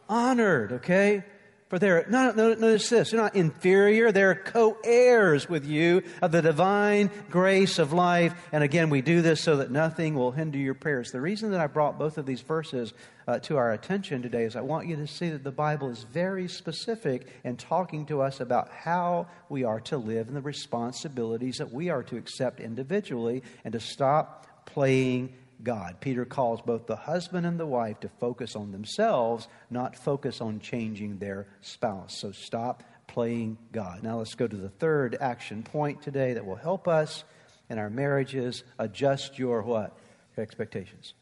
Honored, 0.08 0.72
okay? 0.72 1.24
For 1.70 1.78
they're, 1.78 2.04
no, 2.10 2.32
no, 2.32 2.56
notice 2.56 2.90
this, 2.90 3.12
they're 3.12 3.22
not 3.22 3.36
inferior, 3.36 4.12
they're 4.12 4.34
co 4.34 4.80
heirs 4.84 5.48
with 5.48 5.66
you 5.66 6.02
of 6.20 6.32
the 6.32 6.42
divine 6.42 7.12
grace 7.30 7.78
of 7.78 7.94
life. 7.94 8.34
And 8.52 8.64
again, 8.64 8.90
we 8.90 9.02
do 9.02 9.22
this 9.22 9.42
so 9.42 9.58
that 9.58 9.70
nothing 9.70 10.16
will 10.16 10.32
hinder 10.32 10.58
your 10.58 10.74
prayers. 10.74 11.12
The 11.12 11.22
reason 11.22 11.52
that 11.52 11.60
I 11.60 11.68
brought 11.68 12.00
both 12.00 12.18
of 12.18 12.26
these 12.26 12.42
verses 12.42 12.94
uh, 13.28 13.38
to 13.42 13.58
our 13.58 13.72
attention 13.72 14.24
today 14.24 14.46
is 14.46 14.56
I 14.56 14.62
want 14.62 14.88
you 14.88 14.96
to 14.96 15.06
see 15.06 15.30
that 15.30 15.44
the 15.44 15.52
Bible 15.52 15.92
is 15.92 16.02
very 16.02 16.48
specific 16.48 17.28
in 17.44 17.56
talking 17.56 18.08
to 18.08 18.24
us 18.24 18.40
about 18.40 18.70
how 18.72 19.28
we 19.48 19.64
are 19.64 19.80
to 19.82 19.98
live 19.98 20.28
and 20.28 20.36
the 20.36 20.42
responsibilities 20.42 21.58
that 21.58 21.72
we 21.72 21.90
are 21.90 22.02
to 22.02 22.18
accept 22.18 22.60
individually 22.60 23.44
and 23.64 23.74
to 23.74 23.80
stop 23.80 24.66
playing 24.66 25.36
God. 25.64 25.98
Peter 26.00 26.26
calls 26.26 26.62
both 26.62 26.88
the 26.88 26.96
husband 26.96 27.46
and 27.46 27.60
the 27.60 27.66
wife 27.66 28.00
to 28.02 28.10
focus 28.20 28.56
on 28.56 28.72
themselves, 28.72 29.48
not 29.70 29.96
focus 29.96 30.42
on 30.42 30.60
changing 30.60 31.18
their 31.18 31.48
spouse. 31.62 32.18
So 32.18 32.32
stop 32.32 32.84
playing 33.08 33.58
God. 33.72 34.04
Now 34.04 34.18
let's 34.20 34.36
go 34.36 34.48
to 34.48 34.56
the 34.56 34.70
third 34.70 35.18
action 35.20 35.64
point 35.64 36.02
today 36.02 36.34
that 36.34 36.46
will 36.46 36.56
help 36.56 36.88
us 36.88 37.24
in 37.70 37.78
our 37.78 37.90
marriages 37.90 38.64
adjust 38.78 39.38
your 39.38 39.62
what? 39.62 39.98
Expectations. 40.38 41.14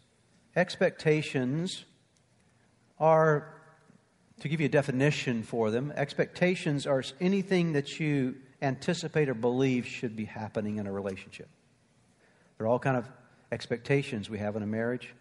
Expectations 0.56 1.86
are 3.00 3.54
to 4.42 4.50
give 4.50 4.60
you 4.60 4.68
a 4.68 4.70
definition 4.70 5.44
for 5.44 5.72
them, 5.72 5.92
expectations 5.96 6.86
are 6.86 7.04
anything 7.20 7.74
that 7.74 8.00
you 8.00 8.36
anticipate 8.62 9.30
or 9.30 9.34
believe 9.34 9.86
should 9.86 10.16
be 10.16 10.26
happening 10.26 10.78
in 10.78 10.88
a 10.88 10.92
relationship. 10.92 11.50
They're 12.58 12.68
all 12.68 12.80
kind 12.80 12.98
of 12.98 13.08
expectations 13.52 14.30
we 14.30 14.40
have 14.40 14.56
in 14.56 14.64
a 14.64 14.68
marriage. 14.68 15.14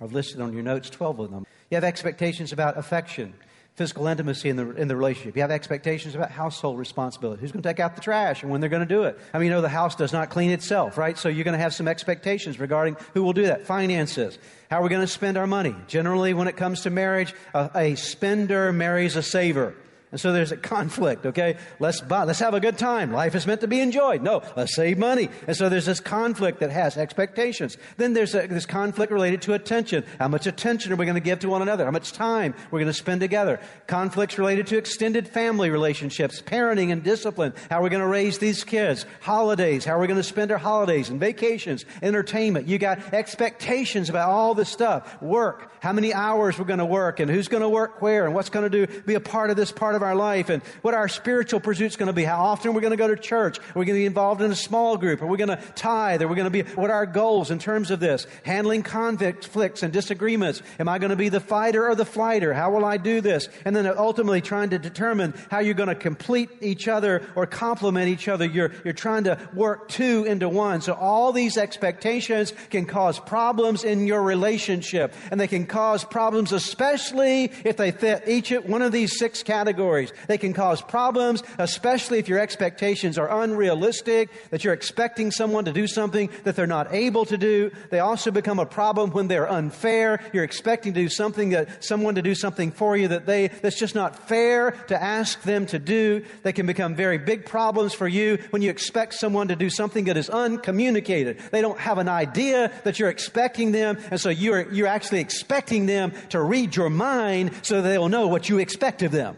I've 0.00 0.12
listed 0.12 0.40
on 0.40 0.52
your 0.52 0.62
notes 0.62 0.90
12 0.90 1.20
of 1.20 1.30
them. 1.30 1.46
You 1.70 1.74
have 1.74 1.84
expectations 1.84 2.52
about 2.52 2.78
affection, 2.78 3.34
physical 3.74 4.06
intimacy 4.06 4.48
in 4.48 4.56
the, 4.56 4.70
in 4.76 4.88
the 4.88 4.96
relationship. 4.96 5.34
You 5.36 5.42
have 5.42 5.50
expectations 5.50 6.14
about 6.14 6.30
household 6.30 6.78
responsibility. 6.78 7.40
Who's 7.40 7.52
going 7.52 7.62
to 7.62 7.68
take 7.68 7.80
out 7.80 7.94
the 7.94 8.00
trash 8.00 8.42
and 8.42 8.50
when 8.50 8.60
they're 8.60 8.70
going 8.70 8.86
to 8.86 8.94
do 8.94 9.04
it? 9.04 9.18
I 9.34 9.38
mean, 9.38 9.46
you 9.46 9.52
know, 9.52 9.60
the 9.60 9.68
house 9.68 9.96
does 9.96 10.12
not 10.12 10.30
clean 10.30 10.50
itself, 10.50 10.96
right? 10.96 11.18
So 11.18 11.28
you're 11.28 11.44
going 11.44 11.56
to 11.56 11.62
have 11.62 11.74
some 11.74 11.88
expectations 11.88 12.60
regarding 12.60 12.96
who 13.14 13.24
will 13.24 13.32
do 13.32 13.46
that. 13.46 13.66
Finances. 13.66 14.38
How 14.70 14.80
are 14.80 14.82
we 14.82 14.88
going 14.88 15.02
to 15.02 15.12
spend 15.12 15.36
our 15.36 15.46
money? 15.46 15.74
Generally, 15.88 16.34
when 16.34 16.48
it 16.48 16.56
comes 16.56 16.82
to 16.82 16.90
marriage, 16.90 17.34
a, 17.54 17.70
a 17.74 17.94
spender 17.96 18.72
marries 18.72 19.16
a 19.16 19.22
saver. 19.22 19.74
And 20.10 20.18
so 20.18 20.32
there's 20.32 20.52
a 20.52 20.56
conflict, 20.56 21.26
okay? 21.26 21.58
Let's 21.80 22.00
buy, 22.00 22.24
let's 22.24 22.38
have 22.38 22.54
a 22.54 22.60
good 22.60 22.78
time. 22.78 23.12
Life 23.12 23.34
is 23.34 23.46
meant 23.46 23.60
to 23.60 23.68
be 23.68 23.80
enjoyed. 23.80 24.22
No, 24.22 24.42
let's 24.56 24.74
save 24.74 24.96
money. 24.96 25.28
And 25.46 25.54
so 25.54 25.68
there's 25.68 25.84
this 25.84 26.00
conflict 26.00 26.60
that 26.60 26.70
has 26.70 26.96
expectations. 26.96 27.76
Then 27.98 28.14
there's 28.14 28.34
a, 28.34 28.46
this 28.46 28.64
conflict 28.64 29.12
related 29.12 29.42
to 29.42 29.52
attention. 29.52 30.04
How 30.18 30.28
much 30.28 30.46
attention 30.46 30.92
are 30.92 30.96
we 30.96 31.04
going 31.04 31.14
to 31.14 31.20
give 31.20 31.40
to 31.40 31.50
one 31.50 31.60
another? 31.60 31.84
How 31.84 31.90
much 31.90 32.12
time 32.12 32.54
we're 32.70 32.78
going 32.78 32.86
to 32.86 32.94
spend 32.94 33.20
together? 33.20 33.60
Conflicts 33.86 34.38
related 34.38 34.66
to 34.68 34.78
extended 34.78 35.28
family 35.28 35.68
relationships, 35.68 36.40
parenting 36.40 36.90
and 36.90 37.02
discipline. 37.02 37.52
How 37.68 37.80
are 37.80 37.82
we 37.82 37.90
going 37.90 38.00
to 38.00 38.08
raise 38.08 38.38
these 38.38 38.64
kids? 38.64 39.04
Holidays. 39.20 39.84
How 39.84 39.96
are 39.96 40.00
we 40.00 40.06
going 40.06 40.16
to 40.16 40.22
spend 40.22 40.50
our 40.50 40.58
holidays 40.58 41.10
and 41.10 41.20
vacations? 41.20 41.84
Entertainment. 42.00 42.66
You 42.66 42.78
got 42.78 43.12
expectations 43.12 44.08
about 44.08 44.30
all 44.30 44.54
this 44.54 44.70
stuff. 44.70 45.20
Work. 45.20 45.70
How 45.80 45.92
many 45.92 46.14
hours 46.14 46.58
we're 46.58 46.64
going 46.64 46.78
to 46.78 46.86
work 46.86 47.20
and 47.20 47.30
who's 47.30 47.48
going 47.48 47.62
to 47.62 47.68
work 47.68 48.00
where 48.00 48.24
and 48.24 48.34
what's 48.34 48.50
going 48.50 48.70
to 48.70 48.86
do, 48.86 49.02
be 49.02 49.14
a 49.14 49.20
part 49.20 49.50
of 49.50 49.56
this 49.56 49.70
part 49.70 49.94
of 49.94 49.97
our 50.02 50.14
life 50.14 50.48
and 50.48 50.62
what 50.82 50.94
our 50.94 51.08
spiritual 51.08 51.60
pursuit's 51.60 51.96
going 51.96 52.08
to 52.08 52.12
be. 52.12 52.24
How 52.24 52.38
often 52.38 52.70
are 52.70 52.74
we're 52.74 52.80
going 52.80 52.92
to 52.92 52.96
go 52.96 53.08
to 53.08 53.16
church? 53.16 53.58
Are 53.58 53.78
we 53.78 53.84
going 53.84 53.96
to 53.96 54.02
be 54.02 54.06
involved 54.06 54.42
in 54.42 54.50
a 54.50 54.56
small 54.56 54.96
group? 54.96 55.22
Are 55.22 55.26
we 55.26 55.38
going 55.38 55.48
to 55.48 55.62
tithe? 55.74 56.22
Are 56.22 56.28
we 56.28 56.36
going 56.36 56.50
to 56.50 56.50
be, 56.50 56.62
what 56.72 56.90
are 56.90 56.94
our 56.94 57.06
goals 57.06 57.50
in 57.50 57.58
terms 57.58 57.90
of 57.90 58.00
this? 58.00 58.26
Handling 58.44 58.82
conflicts 58.82 59.82
and 59.82 59.92
disagreements. 59.92 60.62
Am 60.78 60.88
I 60.88 60.98
going 60.98 61.10
to 61.10 61.16
be 61.16 61.28
the 61.28 61.40
fighter 61.40 61.88
or 61.88 61.94
the 61.94 62.04
flighter? 62.04 62.54
How 62.54 62.70
will 62.70 62.84
I 62.84 62.96
do 62.96 63.20
this? 63.20 63.48
And 63.64 63.74
then 63.74 63.86
ultimately 63.86 64.40
trying 64.40 64.70
to 64.70 64.78
determine 64.78 65.34
how 65.50 65.60
you're 65.60 65.74
going 65.74 65.88
to 65.88 65.94
complete 65.94 66.50
each 66.60 66.88
other 66.88 67.22
or 67.34 67.46
complement 67.46 68.08
each 68.08 68.28
other. 68.28 68.44
You're, 68.44 68.72
you're 68.84 68.94
trying 68.94 69.24
to 69.24 69.38
work 69.54 69.88
two 69.88 70.24
into 70.24 70.48
one. 70.48 70.80
So 70.80 70.94
all 70.94 71.32
these 71.32 71.56
expectations 71.56 72.52
can 72.70 72.86
cause 72.86 73.18
problems 73.18 73.84
in 73.84 74.06
your 74.06 74.22
relationship 74.22 75.14
and 75.30 75.40
they 75.40 75.48
can 75.48 75.66
cause 75.66 76.04
problems 76.04 76.52
especially 76.52 77.52
if 77.64 77.76
they 77.76 77.90
fit 77.90 78.24
each 78.26 78.50
one 78.50 78.82
of 78.82 78.92
these 78.92 79.18
six 79.18 79.42
categories. 79.42 79.87
They 80.26 80.38
can 80.38 80.52
cause 80.52 80.82
problems, 80.82 81.42
especially 81.58 82.18
if 82.18 82.28
your 82.28 82.38
expectations 82.38 83.18
are 83.18 83.42
unrealistic, 83.42 84.30
that 84.50 84.64
you're 84.64 84.74
expecting 84.74 85.30
someone 85.30 85.64
to 85.64 85.72
do 85.72 85.86
something 85.86 86.30
that 86.44 86.56
they're 86.56 86.66
not 86.66 86.92
able 86.92 87.24
to 87.26 87.38
do. 87.38 87.70
They 87.90 88.00
also 88.00 88.30
become 88.30 88.58
a 88.58 88.66
problem 88.66 89.10
when 89.10 89.28
they're 89.28 89.50
unfair. 89.50 90.20
You're 90.32 90.44
expecting 90.44 90.92
to 90.94 91.00
do 91.00 91.08
something 91.08 91.50
that 91.50 91.82
someone 91.82 92.14
to 92.16 92.22
do 92.22 92.34
something 92.34 92.70
for 92.70 92.96
you 92.96 93.08
that 93.08 93.26
they 93.26 93.48
that's 93.48 93.78
just 93.78 93.94
not 93.94 94.28
fair 94.28 94.72
to 94.88 95.02
ask 95.02 95.42
them 95.42 95.66
to 95.66 95.78
do. 95.78 96.24
They 96.42 96.52
can 96.52 96.66
become 96.66 96.94
very 96.94 97.18
big 97.18 97.46
problems 97.46 97.94
for 97.94 98.08
you 98.08 98.38
when 98.50 98.62
you 98.62 98.70
expect 98.70 99.14
someone 99.14 99.48
to 99.48 99.56
do 99.56 99.70
something 99.70 100.04
that 100.04 100.16
is 100.16 100.28
uncommunicated. 100.28 101.38
They 101.50 101.60
don't 101.60 101.78
have 101.78 101.98
an 101.98 102.08
idea 102.08 102.70
that 102.84 102.98
you're 102.98 103.08
expecting 103.08 103.72
them, 103.72 103.98
and 104.10 104.20
so 104.20 104.28
you're 104.28 104.70
you're 104.72 104.86
actually 104.86 105.20
expecting 105.20 105.86
them 105.86 106.12
to 106.30 106.40
read 106.40 106.76
your 106.76 106.90
mind 106.90 107.52
so 107.62 107.80
they 107.82 107.98
will 107.98 108.08
know 108.08 108.28
what 108.28 108.48
you 108.48 108.58
expect 108.58 109.02
of 109.02 109.12
them. 109.12 109.36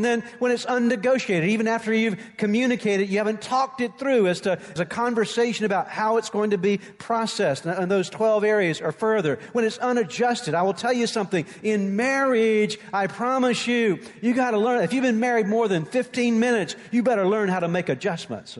Then 0.00 0.22
when 0.38 0.52
it's 0.52 0.64
unnegotiated, 0.64 1.48
even 1.48 1.66
after 1.66 1.92
you've 1.92 2.16
communicated, 2.36 3.08
you 3.08 3.18
haven't 3.18 3.42
talked 3.42 3.80
it 3.80 3.98
through 3.98 4.28
as 4.28 4.42
to 4.42 4.60
as 4.72 4.78
a 4.78 4.86
conversation 4.86 5.64
about 5.64 5.88
how 5.88 6.18
it's 6.18 6.30
going 6.30 6.50
to 6.50 6.58
be 6.58 6.78
processed. 6.78 7.66
And 7.66 7.90
those 7.90 8.08
12 8.08 8.44
areas 8.44 8.80
or 8.80 8.92
further. 8.92 9.40
When 9.52 9.64
it's 9.64 9.78
unadjusted, 9.78 10.54
I 10.54 10.62
will 10.62 10.72
tell 10.72 10.92
you 10.92 11.08
something. 11.08 11.46
In 11.64 11.96
marriage, 11.96 12.78
I 12.92 13.08
promise 13.08 13.66
you, 13.66 13.98
you 14.20 14.34
got 14.34 14.52
to 14.52 14.58
learn. 14.58 14.84
If 14.84 14.92
you've 14.92 15.02
been 15.02 15.18
married 15.18 15.48
more 15.48 15.66
than 15.66 15.84
15 15.84 16.38
minutes, 16.38 16.76
you 16.92 17.02
better 17.02 17.26
learn 17.26 17.48
how 17.48 17.58
to 17.58 17.66
make 17.66 17.88
adjustments. 17.88 18.56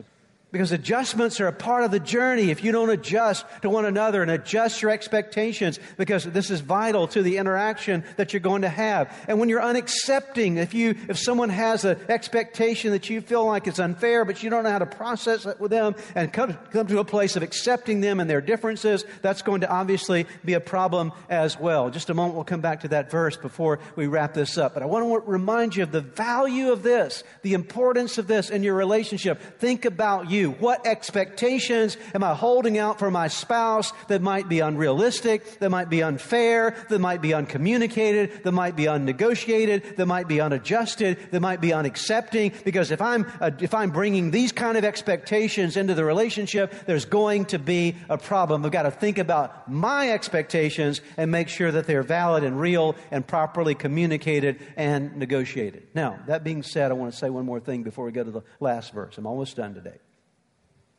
Because 0.51 0.71
adjustments 0.71 1.39
are 1.39 1.45
a 1.45 1.53
part 1.53 1.83
of 1.83 1.91
the 1.91 1.99
journey. 1.99 2.49
If 2.49 2.63
you 2.63 2.71
don't 2.71 2.89
adjust 2.89 3.45
to 3.61 3.69
one 3.69 3.85
another 3.85 4.23
and 4.23 4.31
adjust 4.31 4.81
your 4.81 4.89
expectations, 4.89 5.79
because 5.95 6.23
this 6.23 6.49
is 6.49 6.61
vital 6.61 7.07
to 7.09 7.21
the 7.21 7.37
interaction 7.37 8.03
that 8.17 8.33
you're 8.33 8.39
going 8.39 8.63
to 8.63 8.69
have. 8.69 9.15
And 9.27 9.39
when 9.39 9.49
you're 9.49 9.61
unaccepting, 9.61 10.57
if 10.57 10.73
you, 10.73 10.95
if 11.07 11.19
someone 11.19 11.49
has 11.49 11.85
an 11.85 11.99
expectation 12.09 12.93
that 12.93 13.11
you 13.11 13.21
feel 13.21 13.45
like 13.45 13.67
it's 13.67 13.77
unfair, 13.77 14.25
but 14.25 14.41
you 14.41 14.49
don't 14.49 14.63
know 14.63 14.71
how 14.71 14.79
to 14.79 14.87
process 14.87 15.45
it 15.45 15.59
with 15.59 15.69
them 15.69 15.95
and 16.15 16.33
come, 16.33 16.57
come 16.71 16.87
to 16.87 16.97
a 16.97 17.05
place 17.05 17.35
of 17.35 17.43
accepting 17.43 18.01
them 18.01 18.19
and 18.19 18.27
their 18.27 18.41
differences, 18.41 19.05
that's 19.21 19.43
going 19.43 19.61
to 19.61 19.69
obviously 19.69 20.25
be 20.43 20.53
a 20.53 20.59
problem 20.59 21.11
as 21.29 21.59
well. 21.59 21.91
Just 21.91 22.09
a 22.09 22.15
moment, 22.15 22.33
we'll 22.33 22.43
come 22.43 22.61
back 22.61 22.79
to 22.79 22.87
that 22.87 23.11
verse 23.11 23.37
before 23.37 23.77
we 23.95 24.07
wrap 24.07 24.33
this 24.33 24.57
up. 24.57 24.73
But 24.73 24.81
I 24.81 24.87
want 24.87 25.05
to 25.25 25.29
remind 25.29 25.75
you 25.75 25.83
of 25.83 25.91
the 25.91 26.01
value 26.01 26.71
of 26.71 26.81
this, 26.81 27.23
the 27.43 27.53
importance 27.53 28.17
of 28.17 28.25
this 28.25 28.49
in 28.49 28.63
your 28.63 28.73
relationship. 28.73 29.59
Think 29.59 29.85
about 29.85 30.31
you 30.31 30.38
you? 30.39 30.51
What 30.51 30.87
expectations 30.87 31.97
am 32.15 32.23
I 32.23 32.33
holding 32.33 32.77
out 32.77 32.97
for 32.97 33.11
my 33.11 33.27
spouse 33.27 33.91
that 34.07 34.21
might 34.21 34.49
be 34.49 34.61
unrealistic, 34.61 35.59
that 35.59 35.69
might 35.69 35.89
be 35.89 36.01
unfair, 36.01 36.75
that 36.89 36.99
might 36.99 37.21
be 37.21 37.33
uncommunicated, 37.33 38.43
that 38.43 38.51
might 38.51 38.75
be 38.75 38.85
unnegotiated, 38.85 39.97
that 39.97 40.05
might 40.05 40.27
be 40.27 40.41
unadjusted, 40.41 41.19
that 41.31 41.39
might 41.39 41.61
be 41.61 41.69
unaccepting? 41.69 42.63
Because 42.63 42.91
if 42.91 43.01
I'm, 43.01 43.31
uh, 43.39 43.51
if 43.59 43.73
I'm 43.73 43.91
bringing 43.91 44.31
these 44.31 44.51
kind 44.51 44.77
of 44.77 44.83
expectations 44.83 45.77
into 45.77 45.93
the 45.93 46.05
relationship, 46.05 46.73
there's 46.85 47.05
going 47.05 47.45
to 47.45 47.59
be 47.59 47.95
a 48.09 48.17
problem. 48.17 48.65
I've 48.65 48.71
got 48.71 48.83
to 48.83 48.91
think 48.91 49.17
about 49.17 49.69
my 49.69 50.11
expectations 50.11 51.01
and 51.17 51.29
make 51.29 51.49
sure 51.49 51.71
that 51.71 51.85
they're 51.85 52.03
valid 52.03 52.43
and 52.43 52.59
real 52.59 52.95
and 53.11 53.25
properly 53.27 53.75
communicated 53.75 54.59
and 54.77 55.15
negotiated. 55.17 55.87
Now, 55.93 56.19
that 56.27 56.43
being 56.43 56.63
said, 56.63 56.91
I 56.91 56.93
want 56.93 57.11
to 57.11 57.17
say 57.17 57.29
one 57.29 57.45
more 57.45 57.59
thing 57.59 57.83
before 57.83 58.05
we 58.05 58.11
go 58.11 58.23
to 58.23 58.31
the 58.31 58.43
last 58.59 58.93
verse. 58.93 59.17
I'm 59.17 59.27
almost 59.27 59.55
done 59.55 59.73
today 59.73 59.99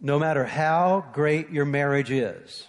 no 0.01 0.19
matter 0.19 0.45
how 0.45 1.05
great 1.13 1.51
your 1.51 1.65
marriage 1.65 2.11
is, 2.11 2.67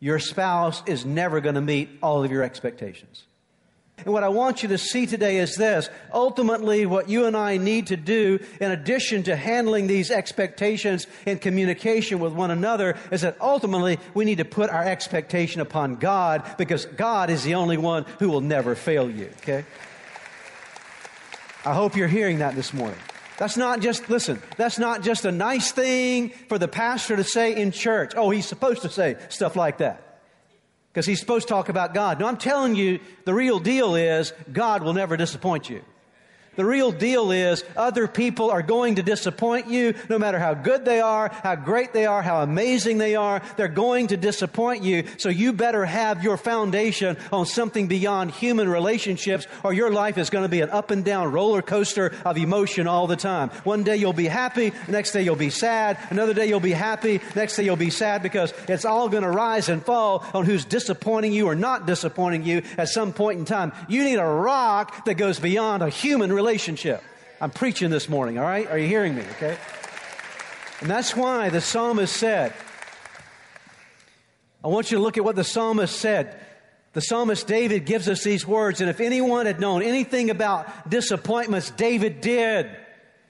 your 0.00 0.18
spouse 0.18 0.82
is 0.86 1.04
never 1.04 1.40
going 1.40 1.54
to 1.54 1.60
meet 1.60 1.88
all 2.02 2.22
of 2.22 2.30
your 2.30 2.42
expectations. 2.42 3.24
And 3.98 4.12
what 4.12 4.24
I 4.24 4.28
want 4.28 4.62
you 4.62 4.68
to 4.70 4.78
see 4.78 5.06
today 5.06 5.38
is 5.38 5.54
this. 5.54 5.88
Ultimately, 6.12 6.84
what 6.84 7.08
you 7.08 7.26
and 7.26 7.36
I 7.36 7.58
need 7.58 7.86
to 7.88 7.96
do, 7.96 8.40
in 8.60 8.70
addition 8.70 9.22
to 9.24 9.36
handling 9.36 9.86
these 9.86 10.10
expectations 10.10 11.06
in 11.24 11.38
communication 11.38 12.18
with 12.18 12.32
one 12.32 12.50
another, 12.50 12.96
is 13.12 13.20
that 13.20 13.40
ultimately 13.40 13.98
we 14.12 14.24
need 14.24 14.38
to 14.38 14.44
put 14.44 14.68
our 14.68 14.84
expectation 14.84 15.60
upon 15.60 15.96
God 15.96 16.56
because 16.58 16.86
God 16.86 17.30
is 17.30 17.44
the 17.44 17.54
only 17.54 17.76
one 17.76 18.04
who 18.18 18.28
will 18.28 18.40
never 18.40 18.74
fail 18.74 19.08
you, 19.08 19.30
okay? 19.38 19.64
I 21.64 21.72
hope 21.72 21.96
you're 21.96 22.08
hearing 22.08 22.40
that 22.40 22.56
this 22.56 22.74
morning. 22.74 22.98
That's 23.36 23.56
not 23.56 23.80
just, 23.80 24.08
listen, 24.08 24.40
that's 24.56 24.78
not 24.78 25.02
just 25.02 25.24
a 25.24 25.32
nice 25.32 25.72
thing 25.72 26.30
for 26.48 26.58
the 26.58 26.68
pastor 26.68 27.16
to 27.16 27.24
say 27.24 27.56
in 27.56 27.72
church. 27.72 28.12
Oh, 28.16 28.30
he's 28.30 28.46
supposed 28.46 28.82
to 28.82 28.88
say 28.88 29.16
stuff 29.28 29.56
like 29.56 29.78
that. 29.78 30.20
Because 30.92 31.06
he's 31.06 31.18
supposed 31.18 31.48
to 31.48 31.54
talk 31.54 31.68
about 31.68 31.92
God. 31.92 32.20
No, 32.20 32.26
I'm 32.26 32.36
telling 32.36 32.76
you, 32.76 33.00
the 33.24 33.34
real 33.34 33.58
deal 33.58 33.96
is 33.96 34.32
God 34.52 34.84
will 34.84 34.92
never 34.92 35.16
disappoint 35.16 35.68
you. 35.68 35.82
The 36.56 36.64
real 36.64 36.92
deal 36.92 37.32
is 37.32 37.64
other 37.76 38.06
people 38.06 38.50
are 38.50 38.62
going 38.62 38.96
to 38.96 39.02
disappoint 39.02 39.68
you 39.68 39.94
no 40.08 40.18
matter 40.18 40.38
how 40.38 40.54
good 40.54 40.84
they 40.84 41.00
are, 41.00 41.28
how 41.42 41.56
great 41.56 41.92
they 41.92 42.06
are, 42.06 42.22
how 42.22 42.42
amazing 42.42 42.98
they 42.98 43.16
are. 43.16 43.42
They're 43.56 43.68
going 43.68 44.08
to 44.08 44.16
disappoint 44.16 44.82
you. 44.82 45.04
So 45.18 45.28
you 45.28 45.52
better 45.52 45.84
have 45.84 46.22
your 46.22 46.36
foundation 46.36 47.16
on 47.32 47.46
something 47.46 47.88
beyond 47.88 48.30
human 48.30 48.68
relationships 48.68 49.46
or 49.62 49.72
your 49.72 49.90
life 49.90 50.18
is 50.18 50.30
going 50.30 50.44
to 50.44 50.48
be 50.48 50.60
an 50.60 50.70
up 50.70 50.90
and 50.90 51.04
down 51.04 51.32
roller 51.32 51.62
coaster 51.62 52.14
of 52.24 52.36
emotion 52.36 52.86
all 52.86 53.06
the 53.06 53.16
time. 53.16 53.50
One 53.64 53.82
day 53.82 53.96
you'll 53.96 54.12
be 54.12 54.28
happy, 54.28 54.72
next 54.88 55.12
day 55.12 55.22
you'll 55.22 55.36
be 55.36 55.50
sad, 55.50 55.98
another 56.10 56.34
day 56.34 56.46
you'll 56.46 56.60
be 56.60 56.72
happy, 56.72 57.20
next 57.34 57.56
day 57.56 57.64
you'll 57.64 57.76
be 57.76 57.90
sad 57.90 58.22
because 58.22 58.54
it's 58.68 58.84
all 58.84 59.08
going 59.08 59.24
to 59.24 59.30
rise 59.30 59.68
and 59.68 59.84
fall 59.84 60.24
on 60.32 60.44
who's 60.44 60.64
disappointing 60.64 61.32
you 61.32 61.46
or 61.46 61.54
not 61.54 61.86
disappointing 61.86 62.44
you 62.44 62.62
at 62.78 62.88
some 62.88 63.12
point 63.12 63.38
in 63.38 63.44
time. 63.44 63.72
You 63.88 64.04
need 64.04 64.18
a 64.18 64.24
rock 64.24 65.04
that 65.06 65.14
goes 65.14 65.40
beyond 65.40 65.82
a 65.82 65.88
human 65.88 66.30
relationship 66.30 66.43
relationship. 66.44 67.02
I'm 67.40 67.50
preaching 67.50 67.88
this 67.88 68.06
morning, 68.06 68.36
all 68.38 68.44
right? 68.44 68.68
Are 68.70 68.78
you 68.78 68.86
hearing 68.86 69.14
me? 69.14 69.22
Okay? 69.36 69.56
And 70.80 70.90
that's 70.90 71.16
why 71.16 71.48
the 71.48 71.62
psalmist 71.62 72.14
said, 72.14 72.52
I 74.62 74.68
want 74.68 74.90
you 74.90 74.98
to 74.98 75.02
look 75.02 75.16
at 75.16 75.24
what 75.24 75.36
the 75.36 75.44
psalmist 75.44 75.96
said. 75.96 76.38
The 76.92 77.00
psalmist 77.00 77.46
David 77.46 77.86
gives 77.86 78.10
us 78.10 78.22
these 78.22 78.46
words, 78.46 78.82
and 78.82 78.90
if 78.90 79.00
anyone 79.00 79.46
had 79.46 79.58
known 79.58 79.82
anything 79.82 80.28
about 80.28 80.90
disappointments, 80.90 81.70
David 81.70 82.20
did. 82.20 82.70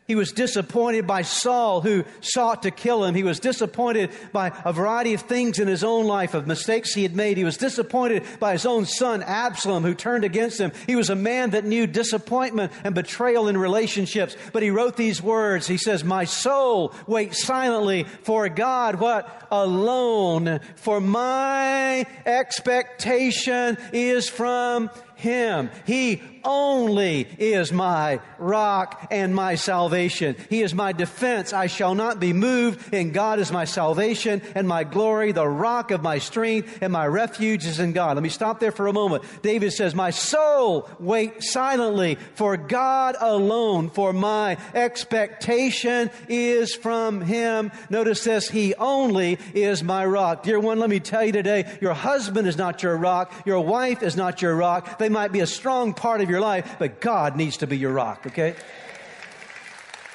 He 0.07 0.17
was 0.17 0.33
disappointed 0.33 1.07
by 1.07 1.23
Saul, 1.23 1.81
who 1.81 2.05
sought 2.21 2.65
to 2.65 2.71
kill 2.71 3.05
him. 3.05 3.15
He 3.15 3.23
was 3.23 3.41
disappointed 3.41 4.11
by 4.33 4.53
a 4.63 4.71
variety 4.71 5.15
of 5.15 5.23
things 5.23 5.59
in 5.59 5.67
his 5.67 5.83
own 5.83 6.07
life, 6.07 6.35
of 6.35 6.47
mistakes 6.47 6.93
he 6.93 7.05
had 7.05 7.17
made. 7.17 7.39
He 7.39 7.45
was 7.45 7.57
disappointed 7.57 8.23
by 8.39 8.53
his 8.53 8.67
own 8.67 8.85
son, 8.85 9.23
Absalom, 9.23 9.83
who 9.83 9.95
turned 9.95 10.25
against 10.25 10.61
him. 10.61 10.73
He 10.87 10.95
was 10.95 11.09
a 11.09 11.15
man 11.15 11.51
that 11.51 11.65
knew 11.65 11.87
disappointment 11.87 12.71
and 12.85 12.95
betrayal 12.95 13.49
in 13.49 13.57
relationships. 13.57 14.37
But 14.53 14.63
he 14.63 14.69
wrote 14.69 14.99
these 14.99 15.23
words. 15.23 15.67
He 15.67 15.79
says, 15.79 16.05
My 16.05 16.25
soul 16.25 16.93
waits 17.07 17.43
silently 17.43 18.05
for 18.05 18.51
God, 18.51 18.97
what? 18.97 19.47
Alone. 19.51 20.61
For 20.77 21.01
my 21.01 22.07
expectation 22.27 23.79
is 23.95 24.29
from 24.29 24.91
him. 25.17 25.71
He 25.87 26.23
only 26.45 27.27
is 27.39 27.73
my 27.73 28.21
rock 28.39 29.09
and 29.11 29.35
my 29.35 29.55
salvation. 29.55 30.37
He 30.51 30.63
is 30.63 30.75
my 30.75 30.93
defense. 30.93 31.53
I 31.53 31.67
shall 31.67 31.95
not 31.95 32.21
be 32.21 32.33
moved, 32.33 32.93
and 32.93 33.15
God 33.15 33.39
is 33.39 33.51
my 33.51 33.65
salvation 33.65 34.43
and 34.55 34.69
my 34.69 34.85
glory. 34.85 35.33
The 35.33 35.49
rock 35.49 35.91
of 35.91 36.03
my 36.03 36.19
strength 36.19 36.79
and 36.83 36.93
my 36.93 37.07
refuge 37.07 37.67
is 37.67 37.81
in 37.81 37.93
God. 37.93 38.17
Let 38.17 38.23
me 38.23 38.29
stop 38.29 38.61
there 38.61 38.73
for 38.73 38.87
a 38.87 38.93
moment. 38.93 39.25
David 39.43 39.73
says, 39.73 39.95
My 39.95 40.11
soul 40.11 40.89
wait 40.99 41.43
silently 41.43 42.17
for 42.35 42.57
God 42.57 43.17
alone, 43.21 43.91
for 43.91 44.13
my 44.13 44.59
expectation 44.75 46.11
is 46.29 46.75
from 46.75 47.21
Him. 47.23 47.73
Notice 47.91 48.25
this, 48.25 48.49
He 48.49 48.75
only 48.75 49.39
is 49.55 49.83
my 49.83 50.05
rock. 50.05 50.43
Dear 50.43 50.61
one, 50.61 50.79
let 50.79 50.91
me 50.91 51.01
tell 51.01 51.25
you 51.25 51.33
today, 51.33 51.79
your 51.81 51.95
husband 51.95 52.47
is 52.47 52.57
not 52.57 52.83
your 52.83 52.97
rock. 52.97 53.33
Your 53.47 53.61
wife 53.61 54.03
is 54.03 54.17
not 54.17 54.43
your 54.43 54.55
rock. 54.55 54.99
They 55.05 55.11
might 55.11 55.33
be 55.33 55.41
a 55.41 55.47
strong 55.47 55.93
part 55.93 56.23
of 56.23 56.31
your 56.31 56.41
life, 56.41 56.77
but 56.79 56.99
God 56.99 57.37
needs 57.37 57.59
to 57.59 57.67
be 57.67 57.77
your 57.77 57.93
rock, 57.93 58.27
okay? 58.29 58.55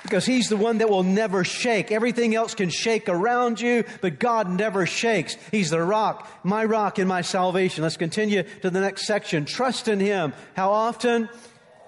Because 0.02 0.26
He's 0.26 0.50
the 0.50 0.58
one 0.58 0.80
that 0.80 0.90
will 0.90 1.04
never 1.04 1.44
shake. 1.44 1.92
Everything 1.92 2.34
else 2.34 2.56
can 2.56 2.72
shake 2.72 3.08
around 3.08 3.62
you, 3.62 3.84
but 4.02 4.18
God 4.18 4.50
never 4.50 4.88
shakes. 4.88 5.38
He's 5.52 5.70
the 5.70 5.80
rock, 5.80 6.28
my 6.44 6.66
rock 6.66 6.98
and 6.98 7.08
my 7.08 7.22
salvation. 7.22 7.84
Let's 7.84 7.98
continue 7.98 8.42
to 8.64 8.72
the 8.72 8.82
next 8.82 9.06
section. 9.06 9.46
Trust 9.46 9.88
in 9.88 10.00
Him. 10.00 10.34
How 10.56 10.72
often? 10.72 11.30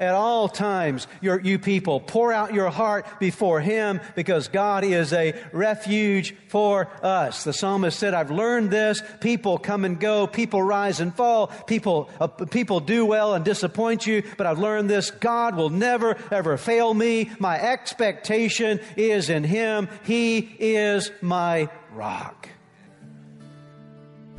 At 0.02 0.16
all 0.16 0.50
times, 0.50 1.08
your, 1.22 1.40
you 1.40 1.60
people, 1.60 2.00
pour 2.00 2.34
out 2.34 2.54
your 2.54 2.72
heart 2.72 3.06
before 3.20 3.62
Him 3.62 4.02
because 4.16 4.48
God 4.48 4.84
is 4.84 5.14
a 5.14 5.40
refuge 5.54 6.36
for 6.48 6.90
us. 7.04 7.44
The 7.44 7.54
psalmist 7.54 8.00
said, 8.00 8.16
I've 8.16 8.32
learned 8.32 8.72
this. 8.72 9.04
People 9.20 9.60
come 9.60 9.86
and 9.86 10.00
go. 10.00 10.26
People 10.26 10.64
rise 10.64 11.00
and 11.00 11.16
fall. 11.16 11.48
People, 11.68 12.10
uh, 12.20 12.28
people 12.28 12.80
do 12.80 13.06
well 13.06 13.36
and 13.36 13.46
disappoint 13.46 14.08
you. 14.08 14.24
But 14.38 14.48
I've 14.48 14.60
learned 14.60 14.90
this. 14.90 15.12
God 15.12 15.56
will 15.56 15.70
never, 15.70 16.18
ever 16.32 16.58
fail 16.58 16.94
me. 16.94 17.30
My 17.38 17.62
expectation 17.62 18.80
is 18.98 19.30
in 19.30 19.44
Him. 19.44 19.88
He 20.04 20.40
is 20.60 21.12
my 21.22 21.70
rock. 21.94 22.50